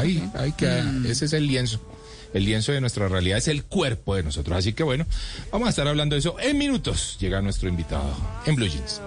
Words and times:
Ahí, 0.00 0.30
ahí 0.34 0.52
queda. 0.52 0.82
Mm. 0.82 1.06
Ese 1.06 1.26
es 1.26 1.32
el 1.32 1.46
lienzo. 1.46 1.80
El 2.32 2.44
lienzo 2.44 2.72
de 2.72 2.80
nuestra 2.80 3.08
realidad 3.08 3.38
es 3.38 3.48
el 3.48 3.64
cuerpo 3.64 4.14
de 4.14 4.22
nosotros. 4.22 4.56
Así 4.56 4.72
que 4.72 4.82
bueno, 4.82 5.04
vamos 5.50 5.66
a 5.66 5.70
estar 5.70 5.88
hablando 5.88 6.14
de 6.14 6.20
eso 6.20 6.36
en 6.40 6.58
minutos. 6.58 7.16
Llega 7.20 7.42
nuestro 7.42 7.68
invitado 7.68 8.16
en 8.46 8.54
Blue 8.54 8.68
Jeans. 8.68 9.00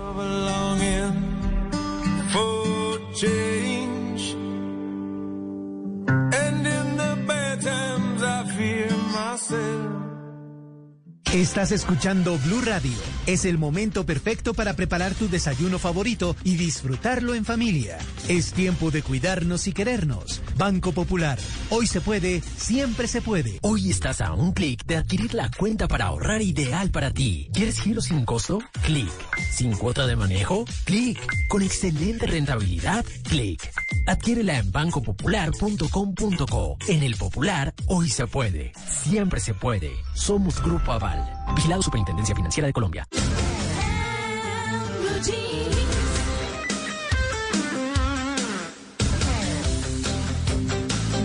Estás 11.34 11.71
escuchando 11.71 12.38
Blue 12.45 12.61
Radio. 12.61 12.91
Es 13.25 13.45
el 13.45 13.57
momento 13.57 14.05
perfecto 14.05 14.54
para 14.54 14.75
preparar 14.75 15.16
tu 15.16 15.27
desayuno 15.27 15.79
favorito 15.79 16.36
y 16.43 16.57
disfrutarlo 16.57 17.34
en 17.34 17.43
familia. 17.43 17.98
Es 18.27 18.54
tiempo 18.54 18.91
de 18.91 19.02
cuidarnos 19.02 19.66
y 19.66 19.73
querernos. 19.73 20.43
Banco 20.57 20.91
Popular. 20.91 21.39
Hoy 21.71 21.88
se 21.88 22.02
puede, 22.02 22.43
siempre 22.57 23.08
se 23.08 23.23
puede. 23.23 23.58
Hoy 23.63 23.89
estás 23.89 24.22
a 24.22 24.34
un 24.34 24.52
clic 24.52 24.85
de 24.85 24.98
adquirir 24.98 25.34
la 25.34 25.49
cuenta 25.49 25.88
para 25.88 26.05
ahorrar 26.05 26.44
ideal 26.44 26.91
para 26.91 27.11
ti. 27.11 27.50
¿Quieres 27.52 27.80
giro 27.80 28.00
sin 28.00 28.25
costo? 28.25 28.59
Clic. 28.84 29.09
¿Sin 29.52 29.73
cuota 29.73 30.08
de 30.08 30.16
manejo? 30.16 30.66
Clic. 30.86 31.20
¿Con 31.48 31.62
excelente 31.62 32.28
rentabilidad? 32.28 33.05
Clic. 33.23 33.72
Adquiérela 34.08 34.58
en 34.58 34.72
bancopopular.com.co. 34.72 36.78
En 36.88 37.04
el 37.04 37.16
Popular, 37.16 37.73
hoy 37.88 38.09
se 38.09 38.28
puede. 38.28 38.73
Siempre 38.88 39.40
se 39.40 39.54
puede. 39.54 39.92
Somos 40.14 40.62
Grupo 40.62 40.92
Aval. 40.92 41.26
Vigilado 41.56 41.82
Superintendencia 41.82 42.36
Financiera 42.36 42.68
de 42.68 42.73
Colombia. 42.73 43.08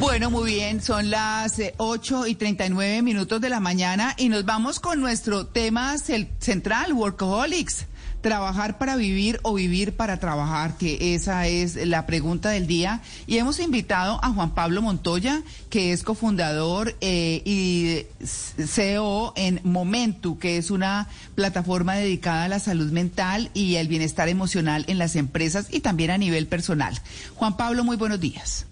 Bueno, 0.01 0.31
muy 0.31 0.53
bien, 0.53 0.81
son 0.81 1.11
las 1.11 1.59
eh, 1.59 1.75
8 1.77 2.29
y 2.29 2.37
39 2.37 3.03
minutos 3.03 3.41
de 3.41 3.49
la 3.49 3.61
mañana 3.61 4.15
y 4.17 4.29
nos 4.29 4.45
vamos 4.45 4.81
con 4.81 5.01
nuestro 5.01 5.47
tema 5.47 5.97
central, 5.99 6.93
Workaholics. 6.93 7.87
Trabajar 8.21 8.79
para 8.79 8.97
vivir 8.97 9.39
o 9.43 9.55
vivir 9.55 9.97
para 9.97 10.19
trabajar, 10.19 10.77
que 10.77 11.15
esa 11.15 11.47
es 11.47 11.77
la 11.87 12.07
pregunta 12.07 12.51
del 12.51 12.67
día. 12.67 13.01
Y 13.27 13.39
hemos 13.39 13.61
invitado 13.61 14.19
a 14.23 14.31
Juan 14.31 14.55
Pablo 14.55 14.83
Montoya, 14.83 15.43
que 15.71 15.93
es 15.93 16.03
cofundador 16.03 16.97
eh, 17.01 17.43
y 17.45 18.07
CEO 18.27 19.33
en 19.37 19.61
Momentu, 19.63 20.39
que 20.39 20.57
es 20.57 20.71
una 20.71 21.09
plataforma 21.35 21.95
dedicada 21.95 22.45
a 22.45 22.49
la 22.49 22.59
salud 22.59 22.91
mental 22.91 23.51
y 23.55 23.77
el 23.77 23.87
bienestar 23.87 24.29
emocional 24.29 24.85
en 24.89 24.99
las 24.99 25.15
empresas 25.15 25.69
y 25.71 25.81
también 25.81 26.11
a 26.11 26.19
nivel 26.19 26.49
personal. 26.49 26.99
Juan 27.35 27.57
Pablo, 27.57 27.85
muy 27.85 27.97
buenos 27.97 28.21
días. 28.21 28.67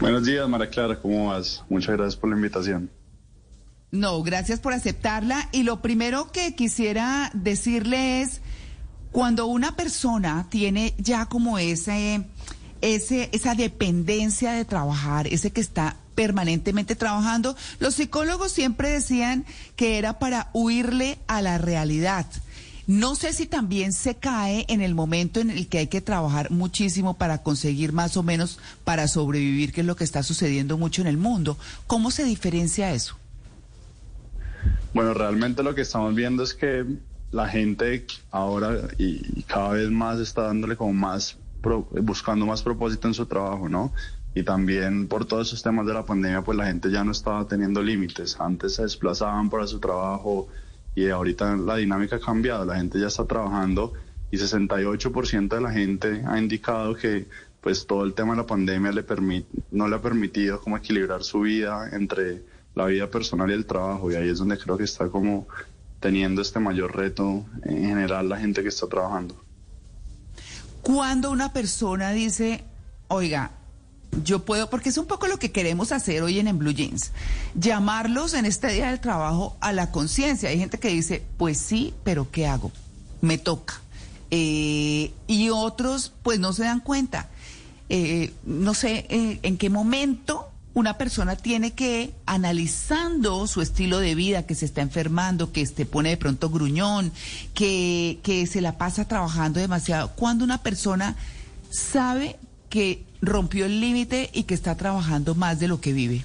Buenos 0.00 0.24
días, 0.24 0.48
Mara 0.48 0.68
Clara, 0.68 0.98
¿cómo 0.98 1.28
vas? 1.28 1.62
Muchas 1.68 1.96
gracias 1.96 2.16
por 2.16 2.30
la 2.30 2.36
invitación. 2.36 2.90
No, 3.90 4.22
gracias 4.22 4.60
por 4.60 4.72
aceptarla. 4.72 5.48
Y 5.52 5.62
lo 5.62 5.80
primero 5.80 6.30
que 6.30 6.54
quisiera 6.54 7.30
decirle 7.34 8.22
es, 8.22 8.40
cuando 9.12 9.46
una 9.46 9.74
persona 9.76 10.46
tiene 10.50 10.94
ya 10.98 11.26
como 11.26 11.58
ese, 11.58 12.26
ese, 12.82 13.30
esa 13.32 13.54
dependencia 13.54 14.52
de 14.52 14.64
trabajar, 14.64 15.26
ese 15.26 15.50
que 15.50 15.60
está 15.60 15.96
permanentemente 16.14 16.96
trabajando, 16.96 17.56
los 17.78 17.94
psicólogos 17.94 18.52
siempre 18.52 18.90
decían 18.90 19.46
que 19.76 19.98
era 19.98 20.18
para 20.18 20.50
huirle 20.52 21.18
a 21.26 21.40
la 21.40 21.58
realidad. 21.58 22.26
No 22.86 23.14
sé 23.14 23.34
si 23.34 23.46
también 23.46 23.92
se 23.92 24.14
cae 24.14 24.64
en 24.68 24.80
el 24.80 24.94
momento 24.94 25.40
en 25.40 25.50
el 25.50 25.68
que 25.68 25.76
hay 25.76 25.86
que 25.88 26.00
trabajar 26.00 26.50
muchísimo 26.50 27.18
para 27.18 27.42
conseguir 27.42 27.92
más 27.92 28.16
o 28.16 28.22
menos 28.22 28.58
para 28.82 29.08
sobrevivir, 29.08 29.72
que 29.72 29.82
es 29.82 29.86
lo 29.86 29.94
que 29.94 30.04
está 30.04 30.22
sucediendo 30.22 30.78
mucho 30.78 31.02
en 31.02 31.06
el 31.06 31.18
mundo. 31.18 31.58
¿Cómo 31.86 32.10
se 32.10 32.24
diferencia 32.24 32.92
eso? 32.94 33.17
Bueno, 34.92 35.14
realmente 35.14 35.62
lo 35.62 35.74
que 35.74 35.82
estamos 35.82 36.14
viendo 36.14 36.42
es 36.42 36.54
que 36.54 36.84
la 37.30 37.48
gente 37.48 38.06
ahora 38.30 38.88
y, 38.98 39.42
cada 39.44 39.70
vez 39.70 39.90
más 39.90 40.18
está 40.18 40.42
dándole 40.42 40.76
como 40.76 40.92
más, 40.94 41.36
buscando 42.02 42.46
más 42.46 42.62
propósito 42.62 43.06
en 43.08 43.14
su 43.14 43.26
trabajo, 43.26 43.68
¿no? 43.68 43.92
Y 44.34 44.42
también 44.44 45.08
por 45.08 45.24
todos 45.26 45.48
esos 45.48 45.62
temas 45.62 45.86
de 45.86 45.94
la 45.94 46.04
pandemia, 46.04 46.42
pues 46.42 46.56
la 46.56 46.66
gente 46.66 46.90
ya 46.90 47.04
no 47.04 47.12
estaba 47.12 47.46
teniendo 47.46 47.82
límites. 47.82 48.36
Antes 48.40 48.74
se 48.76 48.82
desplazaban 48.82 49.50
para 49.50 49.66
su 49.66 49.78
trabajo 49.78 50.48
y 50.94 51.08
ahorita 51.08 51.56
la 51.56 51.76
dinámica 51.76 52.16
ha 52.16 52.20
cambiado. 52.20 52.64
La 52.64 52.76
gente 52.76 53.00
ya 53.00 53.08
está 53.08 53.24
trabajando 53.26 53.92
y 54.30 54.36
68% 54.36 55.48
de 55.56 55.60
la 55.60 55.72
gente 55.72 56.22
ha 56.26 56.38
indicado 56.38 56.94
que 56.94 57.28
pues 57.60 57.86
todo 57.86 58.04
el 58.04 58.14
tema 58.14 58.32
de 58.34 58.38
la 58.38 58.46
pandemia 58.46 58.92
le 58.92 59.04
permit- 59.06 59.46
no 59.70 59.88
le 59.88 59.96
ha 59.96 60.02
permitido 60.02 60.60
como 60.60 60.76
equilibrar 60.76 61.24
su 61.24 61.40
vida 61.40 61.88
entre 61.92 62.42
la 62.78 62.86
vida 62.86 63.10
personal 63.10 63.50
y 63.50 63.54
el 63.54 63.66
trabajo 63.66 64.10
y 64.10 64.14
ahí 64.14 64.28
es 64.28 64.38
donde 64.38 64.56
creo 64.56 64.78
que 64.78 64.84
está 64.84 65.08
como 65.08 65.48
teniendo 65.98 66.40
este 66.40 66.60
mayor 66.60 66.96
reto 66.96 67.44
en 67.64 67.84
general 67.86 68.28
la 68.28 68.38
gente 68.38 68.62
que 68.62 68.68
está 68.68 68.86
trabajando. 68.86 69.34
Cuando 70.82 71.32
una 71.32 71.52
persona 71.52 72.12
dice, 72.12 72.62
oiga, 73.08 73.50
yo 74.22 74.44
puedo, 74.44 74.70
porque 74.70 74.90
es 74.90 74.96
un 74.96 75.06
poco 75.06 75.26
lo 75.26 75.40
que 75.40 75.50
queremos 75.50 75.90
hacer 75.90 76.22
hoy 76.22 76.38
en, 76.38 76.56
Blue 76.56 76.70
Jeans, 76.70 77.10
llamarlos 77.56 78.34
en 78.34 78.46
este 78.46 78.68
día 78.68 78.90
del 78.90 79.00
trabajo 79.00 79.56
a 79.60 79.72
la 79.72 79.90
conciencia. 79.90 80.48
Hay 80.48 80.58
gente 80.58 80.78
que 80.78 80.88
dice, 80.88 81.24
pues 81.36 81.58
sí, 81.58 81.94
pero 82.04 82.30
¿qué 82.30 82.46
hago? 82.46 82.70
Me 83.20 83.38
toca. 83.38 83.80
Eh, 84.30 85.12
y 85.26 85.50
otros, 85.50 86.12
pues 86.22 86.38
no 86.38 86.52
se 86.52 86.62
dan 86.62 86.78
cuenta. 86.78 87.28
Eh, 87.88 88.32
no 88.44 88.72
sé 88.72 89.06
eh, 89.08 89.40
en 89.42 89.58
qué 89.58 89.68
momento 89.68 90.52
una 90.78 90.96
persona 90.96 91.34
tiene 91.34 91.72
que, 91.72 92.14
analizando 92.24 93.46
su 93.48 93.60
estilo 93.60 93.98
de 93.98 94.14
vida, 94.14 94.46
que 94.46 94.54
se 94.54 94.64
está 94.64 94.80
enfermando, 94.80 95.52
que 95.52 95.66
se 95.66 95.86
pone 95.86 96.10
de 96.10 96.16
pronto 96.16 96.50
gruñón, 96.50 97.10
que, 97.52 98.20
que 98.22 98.46
se 98.46 98.60
la 98.60 98.78
pasa 98.78 99.06
trabajando 99.06 99.58
demasiado, 99.58 100.12
cuando 100.14 100.44
una 100.44 100.62
persona 100.62 101.16
sabe 101.70 102.36
que 102.70 103.04
rompió 103.20 103.66
el 103.66 103.80
límite 103.80 104.30
y 104.32 104.44
que 104.44 104.54
está 104.54 104.76
trabajando 104.76 105.34
más 105.34 105.58
de 105.58 105.66
lo 105.66 105.80
que 105.80 105.92
vive. 105.92 106.24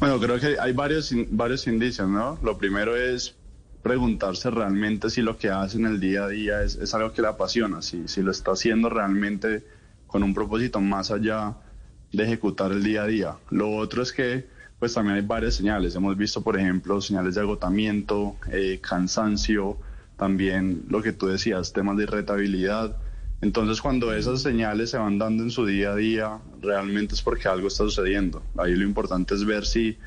Bueno, 0.00 0.18
creo 0.18 0.40
que 0.40 0.58
hay 0.58 0.72
varios, 0.72 1.14
varios 1.30 1.68
indicios, 1.68 2.08
¿no? 2.08 2.38
Lo 2.42 2.58
primero 2.58 2.96
es 2.96 3.36
preguntarse 3.84 4.50
realmente 4.50 5.10
si 5.10 5.22
lo 5.22 5.38
que 5.38 5.48
hace 5.48 5.76
en 5.76 5.86
el 5.86 6.00
día 6.00 6.24
a 6.24 6.28
día 6.28 6.62
es, 6.62 6.74
es 6.74 6.92
algo 6.92 7.12
que 7.12 7.22
le 7.22 7.28
apasiona, 7.28 7.82
si, 7.82 8.08
si 8.08 8.20
lo 8.20 8.32
está 8.32 8.50
haciendo 8.52 8.88
realmente 8.88 9.64
con 10.08 10.24
un 10.24 10.34
propósito 10.34 10.80
más 10.80 11.12
allá 11.12 11.54
de 12.12 12.24
ejecutar 12.24 12.72
el 12.72 12.82
día 12.82 13.02
a 13.02 13.06
día. 13.06 13.36
Lo 13.50 13.70
otro 13.70 14.02
es 14.02 14.12
que 14.12 14.46
pues 14.78 14.94
también 14.94 15.16
hay 15.16 15.22
varias 15.22 15.54
señales. 15.54 15.94
Hemos 15.94 16.16
visto, 16.16 16.42
por 16.42 16.58
ejemplo, 16.58 17.00
señales 17.00 17.36
de 17.36 17.40
agotamiento, 17.40 18.34
eh, 18.50 18.80
cansancio, 18.82 19.76
también 20.16 20.82
lo 20.88 21.02
que 21.02 21.12
tú 21.12 21.28
decías, 21.28 21.72
temas 21.72 21.96
de 21.96 22.02
irritabilidad. 22.02 22.96
Entonces, 23.40 23.80
cuando 23.80 24.12
esas 24.12 24.42
señales 24.42 24.90
se 24.90 24.98
van 24.98 25.18
dando 25.18 25.44
en 25.44 25.50
su 25.50 25.66
día 25.66 25.92
a 25.92 25.96
día, 25.96 26.38
realmente 26.60 27.14
es 27.14 27.22
porque 27.22 27.46
algo 27.46 27.68
está 27.68 27.84
sucediendo. 27.84 28.42
Ahí 28.56 28.74
lo 28.74 28.84
importante 28.84 29.34
es 29.34 29.44
ver 29.44 29.66
si 29.66 29.98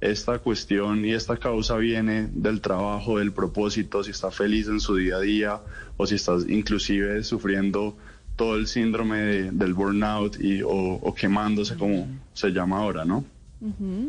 esta 0.00 0.38
cuestión 0.38 1.04
y 1.04 1.12
esta 1.12 1.36
causa 1.36 1.76
viene 1.76 2.28
del 2.32 2.60
trabajo, 2.60 3.18
del 3.18 3.32
propósito, 3.32 4.02
si 4.02 4.10
está 4.10 4.30
feliz 4.30 4.68
en 4.68 4.80
su 4.80 4.96
día 4.96 5.16
a 5.16 5.20
día 5.20 5.60
o 5.96 6.06
si 6.06 6.16
está 6.16 6.36
inclusive 6.48 7.22
sufriendo 7.22 7.96
todo 8.36 8.56
el 8.56 8.66
síndrome 8.66 9.18
de- 9.18 9.50
del 9.52 9.74
burnout 9.74 10.40
y, 10.40 10.62
o, 10.62 10.70
o 10.70 11.14
quemándose 11.14 11.76
como 11.76 12.06
se 12.32 12.50
llama 12.50 12.78
ahora, 12.78 13.04
¿no? 13.04 13.24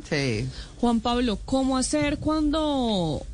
Sí. 0.10 0.48
Juan 0.82 1.00
Pablo, 1.00 1.40
¿cómo 1.46 1.78
hacer 1.78 2.18
cuando 2.18 3.26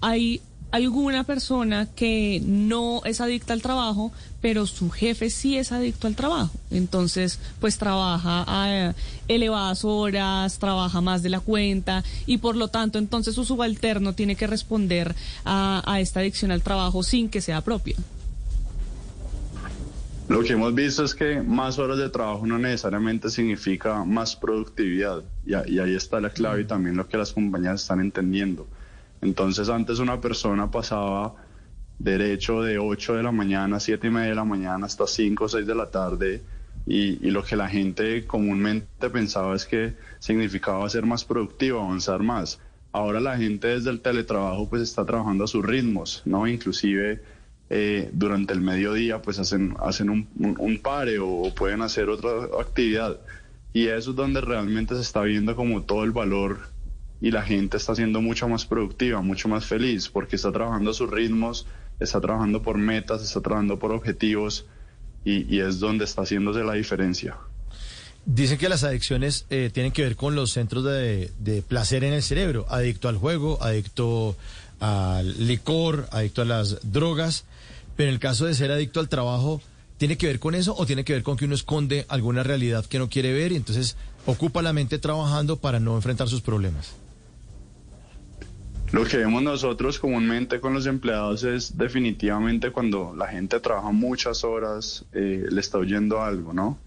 hay 0.00 0.40
alguna 0.70 1.24
persona 1.24 1.86
que 1.94 2.40
no 2.44 3.00
es 3.04 3.20
adicta 3.20 3.52
al 3.52 3.62
trabajo, 3.62 4.10
pero 4.40 4.66
su 4.66 4.90
jefe 4.90 5.28
sí 5.30 5.58
es 5.58 5.72
adicto 5.72 6.06
al 6.06 6.14
trabajo? 6.16 6.52
Entonces, 6.70 7.38
pues 7.60 7.76
trabaja 7.78 8.44
a 8.46 8.94
elevadas 9.28 9.84
horas, 9.84 10.58
trabaja 10.58 11.00
más 11.02 11.22
de 11.22 11.28
la 11.30 11.40
cuenta 11.40 12.04
y 12.26 12.38
por 12.38 12.56
lo 12.56 12.68
tanto, 12.68 12.98
entonces 12.98 13.34
su 13.34 13.44
subalterno 13.44 14.14
tiene 14.14 14.34
que 14.36 14.46
responder 14.46 15.14
a, 15.44 15.82
a 15.84 16.00
esta 16.00 16.20
adicción 16.20 16.52
al 16.52 16.62
trabajo 16.62 17.02
sin 17.02 17.28
que 17.28 17.40
sea 17.42 17.60
propia. 17.60 17.96
Lo 20.28 20.42
que 20.42 20.54
hemos 20.54 20.74
visto 20.74 21.04
es 21.04 21.14
que 21.14 21.40
más 21.40 21.78
horas 21.78 21.98
de 21.98 22.10
trabajo 22.10 22.46
no 22.46 22.58
necesariamente 22.58 23.30
significa 23.30 24.04
más 24.04 24.34
productividad 24.34 25.22
y, 25.44 25.54
ahí 25.54 25.94
está 25.94 26.20
la 26.20 26.30
clave 26.30 26.62
y 26.62 26.64
también 26.64 26.96
lo 26.96 27.06
que 27.06 27.16
las 27.16 27.32
compañías 27.32 27.82
están 27.82 28.00
entendiendo. 28.00 28.66
Entonces 29.20 29.68
antes 29.68 30.00
una 30.00 30.20
persona 30.20 30.68
pasaba 30.68 31.36
derecho 32.00 32.60
de 32.62 32.78
8 32.78 33.14
de 33.14 33.22
la 33.22 33.30
mañana, 33.30 33.78
7 33.78 34.04
y 34.04 34.10
media 34.10 34.30
de 34.30 34.34
la 34.34 34.44
mañana 34.44 34.86
hasta 34.86 35.06
5 35.06 35.44
o 35.44 35.48
6 35.48 35.64
de 35.64 35.74
la 35.76 35.90
tarde 35.92 36.42
y, 36.86 37.24
y 37.24 37.30
lo 37.30 37.44
que 37.44 37.54
la 37.54 37.68
gente 37.68 38.26
comúnmente 38.26 39.08
pensaba 39.10 39.54
es 39.54 39.64
que 39.64 39.94
significaba 40.18 40.88
ser 40.90 41.06
más 41.06 41.24
productivo, 41.24 41.80
avanzar 41.80 42.24
más. 42.24 42.58
Ahora 42.90 43.20
la 43.20 43.36
gente 43.36 43.68
desde 43.68 43.90
el 43.90 44.00
teletrabajo 44.00 44.68
pues 44.68 44.82
está 44.82 45.04
trabajando 45.04 45.44
a 45.44 45.48
sus 45.48 45.64
ritmos, 45.64 46.22
¿no? 46.24 46.48
Inclusive 46.48 47.22
eh, 47.68 48.10
durante 48.12 48.52
el 48.52 48.60
mediodía 48.60 49.22
pues 49.22 49.38
hacen, 49.38 49.76
hacen 49.80 50.10
un, 50.10 50.28
un, 50.38 50.56
un 50.58 50.78
pare 50.78 51.18
o 51.18 51.52
pueden 51.54 51.82
hacer 51.82 52.08
otra 52.08 52.30
actividad. 52.60 53.18
Y 53.72 53.88
eso 53.88 54.10
es 54.10 54.16
donde 54.16 54.40
realmente 54.40 54.94
se 54.94 55.02
está 55.02 55.22
viendo 55.22 55.54
como 55.54 55.82
todo 55.82 56.04
el 56.04 56.12
valor 56.12 56.58
y 57.20 57.30
la 57.30 57.42
gente 57.42 57.76
está 57.76 57.94
siendo 57.94 58.20
mucho 58.20 58.48
más 58.48 58.66
productiva, 58.66 59.20
mucho 59.20 59.48
más 59.48 59.66
feliz, 59.66 60.08
porque 60.08 60.36
está 60.36 60.52
trabajando 60.52 60.90
a 60.90 60.94
sus 60.94 61.10
ritmos, 61.10 61.66
está 61.98 62.20
trabajando 62.20 62.62
por 62.62 62.78
metas, 62.78 63.22
está 63.22 63.40
trabajando 63.40 63.78
por 63.78 63.92
objetivos 63.92 64.66
y, 65.24 65.52
y 65.54 65.60
es 65.60 65.80
donde 65.80 66.04
está 66.04 66.22
haciéndose 66.22 66.62
la 66.62 66.74
diferencia. 66.74 67.36
Dicen 68.26 68.58
que 68.58 68.68
las 68.68 68.82
adicciones 68.82 69.46
eh, 69.50 69.70
tienen 69.72 69.92
que 69.92 70.02
ver 70.02 70.16
con 70.16 70.34
los 70.34 70.50
centros 70.50 70.84
de, 70.84 71.30
de, 71.38 71.62
placer 71.62 72.02
en 72.02 72.12
el 72.12 72.22
cerebro, 72.22 72.66
adicto 72.68 73.08
al 73.08 73.16
juego, 73.16 73.62
adicto 73.62 74.36
al 74.80 75.46
licor, 75.46 76.08
adicto 76.10 76.42
a 76.42 76.44
las 76.44 76.78
drogas, 76.90 77.44
pero 77.96 78.08
en 78.08 78.14
el 78.14 78.20
caso 78.20 78.46
de 78.46 78.54
ser 78.54 78.70
adicto 78.70 79.00
al 79.00 79.08
trabajo, 79.08 79.60
¿tiene 79.96 80.16
que 80.16 80.26
ver 80.26 80.38
con 80.38 80.54
eso 80.54 80.74
o 80.76 80.86
tiene 80.86 81.04
que 81.04 81.14
ver 81.14 81.22
con 81.22 81.36
que 81.36 81.44
uno 81.44 81.54
esconde 81.54 82.04
alguna 82.08 82.42
realidad 82.42 82.84
que 82.84 82.98
no 82.98 83.08
quiere 83.08 83.32
ver 83.32 83.52
y 83.52 83.56
entonces 83.56 83.96
ocupa 84.26 84.62
la 84.62 84.72
mente 84.72 84.98
trabajando 84.98 85.56
para 85.56 85.80
no 85.80 85.96
enfrentar 85.96 86.28
sus 86.28 86.40
problemas? 86.40 86.94
Lo 88.92 89.04
que 89.04 89.16
vemos 89.16 89.42
nosotros 89.42 89.98
comúnmente 89.98 90.60
con 90.60 90.72
los 90.72 90.86
empleados 90.86 91.42
es 91.42 91.76
definitivamente 91.76 92.70
cuando 92.70 93.14
la 93.16 93.26
gente 93.26 93.58
trabaja 93.58 93.90
muchas 93.90 94.44
horas, 94.44 95.04
eh, 95.12 95.46
le 95.50 95.60
está 95.60 95.78
oyendo 95.78 96.22
algo, 96.22 96.52
¿no? 96.52 96.78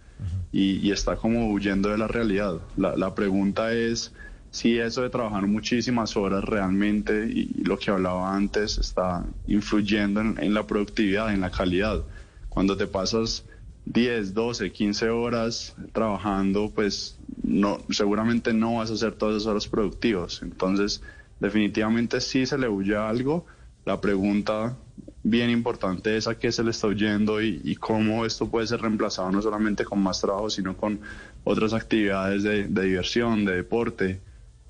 y, 0.51 0.85
y, 0.85 0.91
está 0.91 1.15
como 1.15 1.51
huyendo 1.51 1.89
de 1.89 1.97
la 1.97 2.07
realidad. 2.07 2.59
La, 2.77 2.95
la, 2.95 3.15
pregunta 3.15 3.73
es 3.73 4.11
si 4.51 4.79
eso 4.79 5.03
de 5.03 5.09
trabajar 5.09 5.45
muchísimas 5.47 6.17
horas 6.17 6.43
realmente, 6.43 7.27
y, 7.27 7.63
lo 7.63 7.77
que 7.77 7.91
hablaba 7.91 8.35
antes, 8.35 8.77
está 8.77 9.25
influyendo 9.47 10.21
en, 10.21 10.53
la 10.53 10.65
productividad, 10.65 11.33
en 11.33 11.41
la 11.41 11.51
calidad. 11.51 12.03
Cuando 12.49 12.75
te 12.75 12.87
pasas 12.87 13.45
10, 13.85 14.33
12, 14.33 14.71
15 14.71 15.09
horas 15.09 15.75
trabajando, 15.93 16.71
pues 16.73 17.17
no, 17.43 17.79
seguramente 17.89 18.53
no 18.53 18.75
vas 18.75 18.89
a 18.89 18.93
hacer 18.93 19.13
todas 19.13 19.35
esas 19.35 19.47
horas 19.47 19.67
productivas. 19.67 20.41
Entonces, 20.41 21.01
definitivamente 21.39 22.19
sí 22.19 22.45
se 22.45 22.57
le 22.57 22.67
huye 22.67 22.95
algo. 22.95 23.45
La 23.85 24.01
pregunta 24.01 24.75
bien 25.21 25.49
importante 25.51 26.17
es 26.17 26.27
a 26.27 26.39
qué 26.39 26.51
se 26.51 26.63
le 26.63 26.71
está 26.71 26.87
huyendo 26.87 27.41
y, 27.41 27.61
y, 27.63 27.75
cómo 27.75 28.25
esto 28.25 28.49
puede 28.49 28.65
ser 28.67 28.81
reemplazado 28.81 29.31
no 29.31 29.41
solamente 29.41 29.85
con 29.85 30.01
más 30.01 30.21
trabajo, 30.21 30.49
sino 30.49 30.75
con 30.75 30.99
otras 31.43 31.73
actividades 31.73 32.43
de, 32.43 32.67
de 32.67 32.83
diversión, 32.83 33.45
de 33.45 33.55
deporte, 33.55 34.21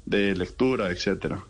de 0.09 0.35
lectura, 0.35 0.89
etcétera. 0.91 1.44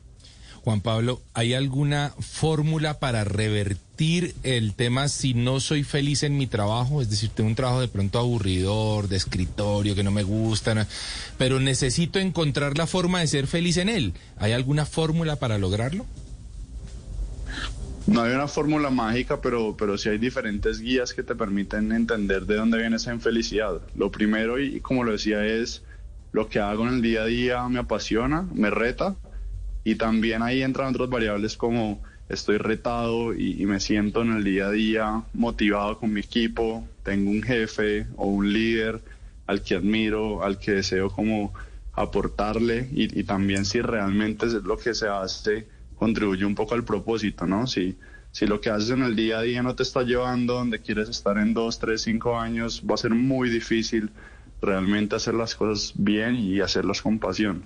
Juan 0.63 0.81
Pablo, 0.81 1.21
¿hay 1.33 1.53
alguna 1.53 2.13
fórmula 2.19 2.99
para 2.99 3.23
revertir 3.23 4.35
el 4.43 4.73
tema 4.73 5.07
si 5.07 5.33
no 5.33 5.61
soy 5.61 5.83
feliz 5.83 6.23
en 6.23 6.37
mi 6.37 6.47
trabajo? 6.47 7.01
Es 7.01 7.09
decir, 7.09 7.29
tengo 7.33 7.49
un 7.49 7.55
trabajo 7.55 7.79
de 7.79 7.87
pronto 7.87 8.19
aburridor, 8.19 9.07
de 9.07 9.15
escritorio, 9.15 9.95
que 9.95 10.03
no 10.03 10.11
me 10.11 10.23
gusta, 10.23 10.85
pero 11.37 11.59
necesito 11.59 12.19
encontrar 12.19 12.77
la 12.77 12.87
forma 12.87 13.21
de 13.21 13.27
ser 13.27 13.47
feliz 13.47 13.77
en 13.77 13.87
él. 13.87 14.13
¿Hay 14.37 14.51
alguna 14.51 14.85
fórmula 14.85 15.37
para 15.37 15.57
lograrlo? 15.57 16.05
No 18.05 18.23
hay 18.23 18.33
una 18.33 18.47
fórmula 18.47 18.89
mágica, 18.89 19.39
pero, 19.39 19.75
pero 19.77 19.97
sí 19.97 20.09
hay 20.09 20.17
diferentes 20.17 20.81
guías 20.81 21.13
que 21.13 21.23
te 21.23 21.35
permiten 21.35 21.91
entender 21.91 22.45
de 22.45 22.55
dónde 22.55 22.79
viene 22.79 22.97
esa 22.97 23.13
infelicidad. 23.13 23.81
Lo 23.95 24.11
primero, 24.11 24.59
y 24.59 24.81
como 24.81 25.03
lo 25.03 25.13
decía, 25.13 25.45
es 25.45 25.83
lo 26.31 26.47
que 26.47 26.59
hago 26.59 26.87
en 26.87 26.95
el 26.95 27.01
día 27.01 27.23
a 27.23 27.25
día 27.25 27.67
me 27.67 27.79
apasiona, 27.79 28.47
me 28.53 28.69
reta, 28.69 29.15
y 29.83 29.95
también 29.95 30.41
ahí 30.41 30.61
entran 30.61 30.93
otras 30.93 31.09
variables 31.09 31.57
como 31.57 32.01
estoy 32.27 32.57
retado 32.57 33.33
y, 33.33 33.65
me 33.65 33.79
siento 33.79 34.21
en 34.21 34.33
el 34.33 34.43
día 34.43 34.67
a 34.67 34.71
día 34.71 35.23
motivado 35.33 35.97
con 35.97 36.13
mi 36.13 36.19
equipo, 36.19 36.87
tengo 37.03 37.31
un 37.31 37.41
jefe 37.41 38.05
o 38.17 38.27
un 38.27 38.53
líder 38.53 39.01
al 39.47 39.63
que 39.63 39.75
admiro, 39.75 40.43
al 40.43 40.59
que 40.59 40.73
deseo 40.73 41.09
como 41.09 41.53
aportarle 41.93 42.87
y, 42.93 43.19
y 43.19 43.23
también 43.23 43.65
si 43.65 43.81
realmente 43.81 44.45
es 44.45 44.53
lo 44.53 44.77
que 44.77 44.93
se 44.93 45.07
hace 45.07 45.67
contribuye 45.95 46.45
un 46.45 46.55
poco 46.55 46.75
al 46.75 46.85
propósito, 46.85 47.45
¿no? 47.45 47.67
Si, 47.67 47.97
si 48.31 48.45
lo 48.47 48.61
que 48.61 48.69
haces 48.69 48.91
en 48.91 49.01
el 49.01 49.15
día 49.15 49.39
a 49.39 49.41
día 49.41 49.61
no 49.61 49.75
te 49.75 49.83
está 49.83 50.03
llevando 50.03 50.53
donde 50.53 50.79
quieres 50.79 51.09
estar 51.09 51.37
en 51.37 51.53
dos, 51.53 51.79
tres, 51.79 52.03
cinco 52.03 52.39
años, 52.39 52.83
va 52.89 52.93
a 52.93 52.97
ser 52.97 53.11
muy 53.11 53.49
difícil 53.49 54.09
realmente 54.61 55.15
hacer 55.15 55.33
las 55.33 55.55
cosas 55.55 55.93
bien 55.95 56.35
y 56.35 56.59
hacerlas 56.61 57.01
con 57.01 57.19
pasión. 57.19 57.65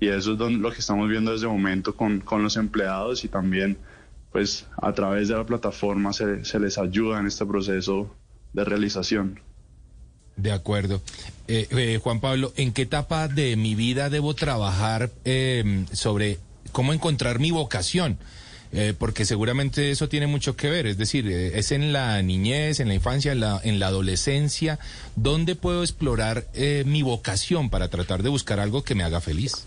Y 0.00 0.08
eso 0.08 0.32
es 0.32 0.38
lo 0.38 0.72
que 0.72 0.80
estamos 0.80 1.08
viendo 1.08 1.32
desde 1.32 1.46
el 1.46 1.52
momento 1.52 1.96
con, 1.96 2.20
con 2.20 2.42
los 2.42 2.56
empleados 2.56 3.24
y 3.24 3.28
también 3.28 3.78
pues 4.32 4.66
a 4.80 4.92
través 4.92 5.28
de 5.28 5.36
la 5.36 5.44
plataforma 5.44 6.12
se, 6.12 6.44
se 6.44 6.58
les 6.58 6.78
ayuda 6.78 7.20
en 7.20 7.26
este 7.26 7.46
proceso 7.46 8.14
de 8.52 8.64
realización. 8.64 9.40
De 10.36 10.50
acuerdo. 10.50 11.02
Eh, 11.46 11.68
eh, 11.70 12.00
Juan 12.02 12.20
Pablo, 12.20 12.52
¿en 12.56 12.72
qué 12.72 12.82
etapa 12.82 13.28
de 13.28 13.56
mi 13.56 13.74
vida 13.74 14.10
debo 14.10 14.34
trabajar 14.34 15.10
eh, 15.24 15.84
sobre 15.92 16.38
cómo 16.72 16.92
encontrar 16.92 17.38
mi 17.38 17.50
vocación? 17.50 18.18
Eh, 18.74 18.94
porque 18.98 19.26
seguramente 19.26 19.90
eso 19.90 20.08
tiene 20.08 20.26
mucho 20.26 20.56
que 20.56 20.70
ver, 20.70 20.86
es 20.86 20.96
decir, 20.96 21.28
eh, 21.28 21.58
es 21.58 21.72
en 21.72 21.92
la 21.92 22.22
niñez, 22.22 22.80
en 22.80 22.88
la 22.88 22.94
infancia, 22.94 23.32
en 23.32 23.40
la, 23.40 23.60
en 23.62 23.78
la 23.78 23.88
adolescencia, 23.88 24.78
¿dónde 25.14 25.56
puedo 25.56 25.82
explorar 25.82 26.46
eh, 26.54 26.82
mi 26.86 27.02
vocación 27.02 27.68
para 27.68 27.88
tratar 27.88 28.22
de 28.22 28.30
buscar 28.30 28.60
algo 28.60 28.82
que 28.82 28.94
me 28.94 29.04
haga 29.04 29.20
feliz? 29.20 29.66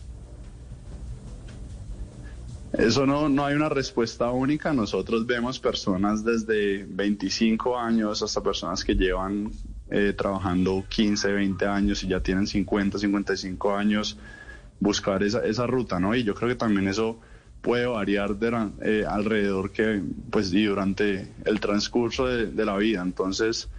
Eso 2.78 3.06
no, 3.06 3.30
no 3.30 3.46
hay 3.46 3.56
una 3.56 3.70
respuesta 3.70 4.32
única. 4.32 4.74
Nosotros 4.74 5.26
vemos 5.26 5.60
personas 5.60 6.26
desde 6.26 6.86
25 6.86 7.78
años 7.78 8.22
hasta 8.22 8.42
personas 8.42 8.84
que 8.84 8.96
llevan 8.96 9.52
eh, 9.90 10.14
trabajando 10.18 10.84
15, 10.90 11.32
20 11.32 11.66
años 11.66 12.04
y 12.04 12.08
ya 12.08 12.20
tienen 12.20 12.48
50, 12.48 12.98
55 12.98 13.76
años, 13.76 14.18
buscar 14.80 15.24
esa, 15.24 15.46
esa 15.46 15.68
ruta, 15.68 16.00
¿no? 16.00 16.16
Y 16.16 16.24
yo 16.24 16.34
creo 16.34 16.50
que 16.50 16.56
también 16.56 16.88
eso 16.88 17.20
puede 17.66 17.88
variar 17.88 18.38
eh, 18.84 19.06
alrededor 19.10 19.72
que, 19.72 20.00
pues, 20.30 20.54
y 20.54 20.66
durante 20.66 21.28
el 21.46 21.60
transcurso 21.60 22.28
de, 22.28 22.46
de 22.46 22.64
la 22.64 22.78
vida. 22.78 23.02
Entonces, 23.02 23.70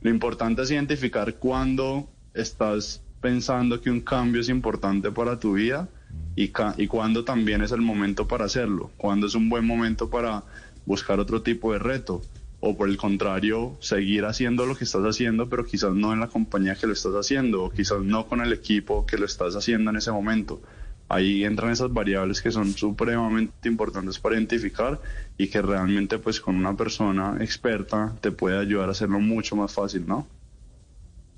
lo 0.00 0.10
importante 0.10 0.62
es 0.62 0.70
identificar 0.72 1.36
cuándo 1.36 2.08
estás 2.34 3.02
pensando 3.20 3.80
que 3.80 3.88
un 3.88 4.00
cambio 4.00 4.40
es 4.40 4.48
importante 4.48 5.12
para 5.12 5.38
tu 5.38 5.52
vida 5.52 5.88
y, 6.34 6.50
y 6.76 6.86
cuándo 6.88 7.24
también 7.24 7.62
es 7.62 7.70
el 7.70 7.82
momento 7.82 8.26
para 8.26 8.46
hacerlo, 8.46 8.90
cuándo 8.96 9.28
es 9.28 9.36
un 9.36 9.48
buen 9.48 9.64
momento 9.64 10.10
para 10.10 10.42
buscar 10.84 11.20
otro 11.20 11.40
tipo 11.40 11.72
de 11.72 11.78
reto 11.78 12.22
o 12.58 12.76
por 12.76 12.88
el 12.88 12.96
contrario 12.96 13.76
seguir 13.80 14.24
haciendo 14.24 14.66
lo 14.66 14.76
que 14.76 14.84
estás 14.84 15.02
haciendo 15.02 15.48
pero 15.48 15.64
quizás 15.64 15.92
no 15.92 16.12
en 16.12 16.20
la 16.20 16.28
compañía 16.28 16.74
que 16.74 16.86
lo 16.86 16.94
estás 16.94 17.12
haciendo 17.12 17.64
o 17.64 17.70
quizás 17.70 18.00
no 18.02 18.26
con 18.26 18.40
el 18.40 18.52
equipo 18.52 19.06
que 19.06 19.18
lo 19.18 19.26
estás 19.26 19.54
haciendo 19.54 19.90
en 19.90 19.96
ese 19.96 20.10
momento. 20.10 20.60
Ahí 21.08 21.44
entran 21.44 21.70
esas 21.70 21.92
variables 21.92 22.42
que 22.42 22.50
son 22.50 22.72
supremamente 22.72 23.68
importantes 23.68 24.18
para 24.18 24.34
identificar 24.34 25.00
y 25.38 25.48
que 25.48 25.62
realmente 25.62 26.18
pues 26.18 26.40
con 26.40 26.56
una 26.56 26.76
persona 26.76 27.36
experta 27.40 28.14
te 28.20 28.32
puede 28.32 28.58
ayudar 28.58 28.88
a 28.88 28.92
hacerlo 28.92 29.20
mucho 29.20 29.54
más 29.54 29.72
fácil, 29.72 30.04
¿no? 30.06 30.26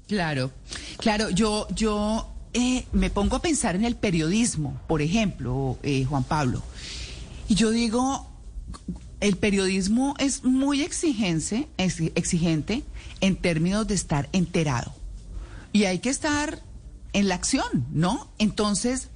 Claro, 0.06 0.50
claro, 0.96 1.28
yo, 1.28 1.68
yo 1.74 2.32
eh, 2.54 2.86
me 2.92 3.10
pongo 3.10 3.36
a 3.36 3.42
pensar 3.42 3.76
en 3.76 3.84
el 3.84 3.94
periodismo, 3.94 4.80
por 4.88 5.02
ejemplo, 5.02 5.78
eh, 5.82 6.06
Juan 6.06 6.24
Pablo, 6.24 6.62
y 7.46 7.54
yo 7.54 7.70
digo, 7.70 8.26
el 9.20 9.36
periodismo 9.36 10.14
es 10.18 10.44
muy 10.44 10.80
exigente, 10.80 11.68
exigente 11.76 12.84
en 13.20 13.36
términos 13.36 13.86
de 13.86 13.94
estar 13.94 14.30
enterado. 14.32 14.94
Y 15.72 15.84
hay 15.84 15.98
que 15.98 16.08
estar 16.08 16.62
en 17.12 17.28
la 17.28 17.34
acción, 17.34 17.86
¿no? 17.92 18.30
Entonces, 18.38 19.08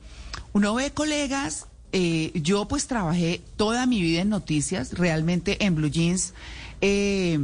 uno 0.52 0.74
ve 0.74 0.90
colegas, 0.90 1.66
eh, 1.92 2.32
yo 2.34 2.66
pues 2.68 2.86
trabajé 2.86 3.40
toda 3.56 3.86
mi 3.86 4.00
vida 4.00 4.22
en 4.22 4.30
noticias, 4.30 4.92
realmente 4.92 5.64
en 5.64 5.74
Blue 5.74 5.90
Jeans. 5.90 6.34
Eh, 6.80 7.38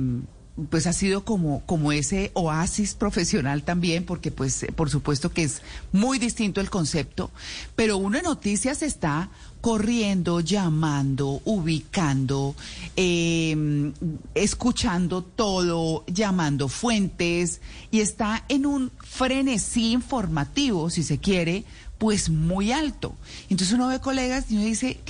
pues 0.71 0.87
ha 0.87 0.93
sido 0.93 1.25
como, 1.25 1.62
como 1.67 1.93
ese 1.93 2.31
oasis 2.35 2.95
profesional 2.95 3.62
también, 3.62 4.05
porque 4.05 4.31
pues 4.31 4.67
por 4.75 4.91
supuesto 4.91 5.31
que 5.31 5.45
es 5.45 5.62
muy 5.93 6.19
distinto 6.19 6.61
el 6.61 6.71
concepto, 6.71 7.31
pero 7.77 7.97
uno 7.97 8.19
en 8.19 8.25
noticias 8.25 8.83
está 8.83 9.31
corriendo, 9.61 10.41
llamando, 10.41 11.41
ubicando, 11.45 12.55
eh, 12.97 13.93
escuchando 14.35 15.23
todo, 15.23 16.05
llamando 16.07 16.69
fuentes 16.69 17.61
y 17.91 18.00
está 18.00 18.45
en 18.49 18.67
un 18.67 18.91
frenesí 18.99 19.93
informativo, 19.93 20.91
si 20.91 21.03
se 21.03 21.19
quiere, 21.19 21.65
pues 21.99 22.31
muy 22.31 22.73
alto. 22.73 23.14
Entonces 23.50 23.75
uno 23.75 23.88
ve 23.88 24.00
colegas 24.00 24.47
y 24.50 24.57
uno 24.57 24.64
dice, 24.64 25.00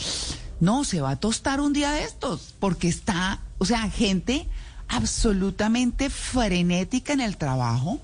no, 0.61 0.85
se 0.85 1.01
va 1.01 1.11
a 1.11 1.17
tostar 1.17 1.61
un 1.61 1.73
día 1.73 1.93
de 1.93 2.05
estos, 2.05 2.55
porque 2.59 2.89
está, 2.89 3.41
o 3.59 3.65
sea, 3.65 3.89
gente 3.91 4.47
absolutamente 4.89 6.11
frenética 6.11 7.13
en 7.13 7.21
el 7.21 7.37
trabajo 7.37 8.01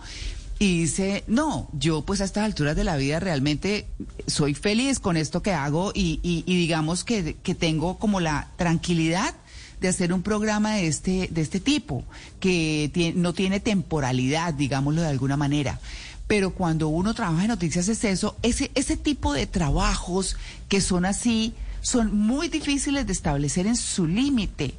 y 0.58 0.80
dice, 0.82 1.24
no, 1.26 1.68
yo 1.72 2.02
pues 2.02 2.20
a 2.20 2.24
estas 2.24 2.44
alturas 2.44 2.76
de 2.76 2.84
la 2.84 2.96
vida 2.96 3.20
realmente 3.20 3.86
soy 4.26 4.54
feliz 4.54 5.00
con 5.00 5.16
esto 5.16 5.42
que 5.42 5.52
hago 5.52 5.92
y, 5.94 6.20
y, 6.22 6.44
y 6.46 6.56
digamos 6.56 7.04
que, 7.04 7.34
que 7.42 7.54
tengo 7.54 7.98
como 7.98 8.20
la 8.20 8.48
tranquilidad 8.56 9.34
de 9.80 9.88
hacer 9.88 10.12
un 10.12 10.22
programa 10.22 10.76
de 10.76 10.86
este, 10.86 11.28
de 11.30 11.40
este 11.42 11.60
tipo, 11.60 12.04
que 12.40 12.90
tie- 12.94 13.14
no 13.14 13.34
tiene 13.34 13.60
temporalidad, 13.60 14.54
digámoslo 14.54 15.02
de 15.02 15.08
alguna 15.08 15.36
manera. 15.36 15.78
Pero 16.26 16.50
cuando 16.54 16.88
uno 16.88 17.14
trabaja 17.14 17.42
en 17.42 17.48
noticias 17.48 17.88
es 17.88 18.02
eso, 18.04 18.36
ese, 18.42 18.70
ese 18.74 18.96
tipo 18.96 19.32
de 19.32 19.46
trabajos 19.46 20.36
que 20.68 20.80
son 20.80 21.04
así, 21.04 21.54
son 21.82 22.16
muy 22.16 22.48
difíciles 22.48 23.06
de 23.06 23.12
establecer 23.12 23.66
en 23.66 23.76
su 23.76 24.06
límite. 24.06 24.74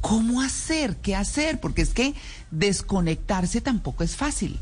¿Cómo 0.00 0.42
hacer? 0.42 0.96
¿Qué 0.96 1.14
hacer? 1.14 1.60
Porque 1.60 1.82
es 1.82 1.90
que 1.90 2.14
desconectarse 2.50 3.60
tampoco 3.60 4.02
es 4.04 4.16
fácil. 4.16 4.58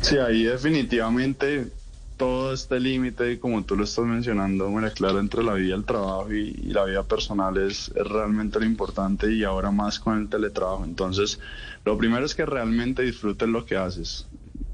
Sí, 0.00 0.16
ahí 0.18 0.44
definitivamente 0.44 1.72
todo 2.18 2.52
este 2.52 2.78
límite, 2.80 3.38
como 3.38 3.64
tú 3.64 3.76
lo 3.76 3.84
estás 3.84 4.04
mencionando, 4.04 4.70
María 4.70 4.90
Clara, 4.90 5.20
entre 5.20 5.42
la 5.42 5.54
vida 5.54 5.68
y 5.68 5.78
el 5.78 5.84
trabajo 5.84 6.30
y, 6.30 6.54
y 6.62 6.72
la 6.72 6.84
vida 6.84 7.02
personal 7.04 7.56
es, 7.56 7.90
es 7.94 8.06
realmente 8.06 8.58
lo 8.58 8.66
importante 8.66 9.32
y 9.32 9.44
ahora 9.44 9.70
más 9.70 9.98
con 9.98 10.18
el 10.18 10.28
teletrabajo. 10.28 10.84
Entonces, 10.84 11.40
lo 11.84 11.96
primero 11.96 12.26
es 12.26 12.34
que 12.34 12.44
realmente 12.44 13.02
disfrutes 13.02 13.48
lo 13.48 13.64
que 13.64 13.76
haces. 13.76 14.26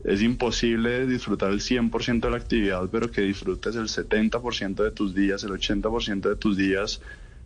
Es 0.02 0.22
imposible 0.22 1.06
disfrutar 1.06 1.50
el 1.50 1.60
100% 1.60 2.20
de 2.20 2.30
la 2.30 2.36
actividad, 2.36 2.88
pero 2.90 3.10
que 3.10 3.20
disfrutes 3.20 3.76
el 3.76 3.88
70% 3.88 4.82
de 4.82 4.90
tus 4.90 5.14
días, 5.14 5.44
el 5.44 5.50
80% 5.52 6.28
de 6.28 6.36
tus 6.36 6.56
días, 6.56 7.00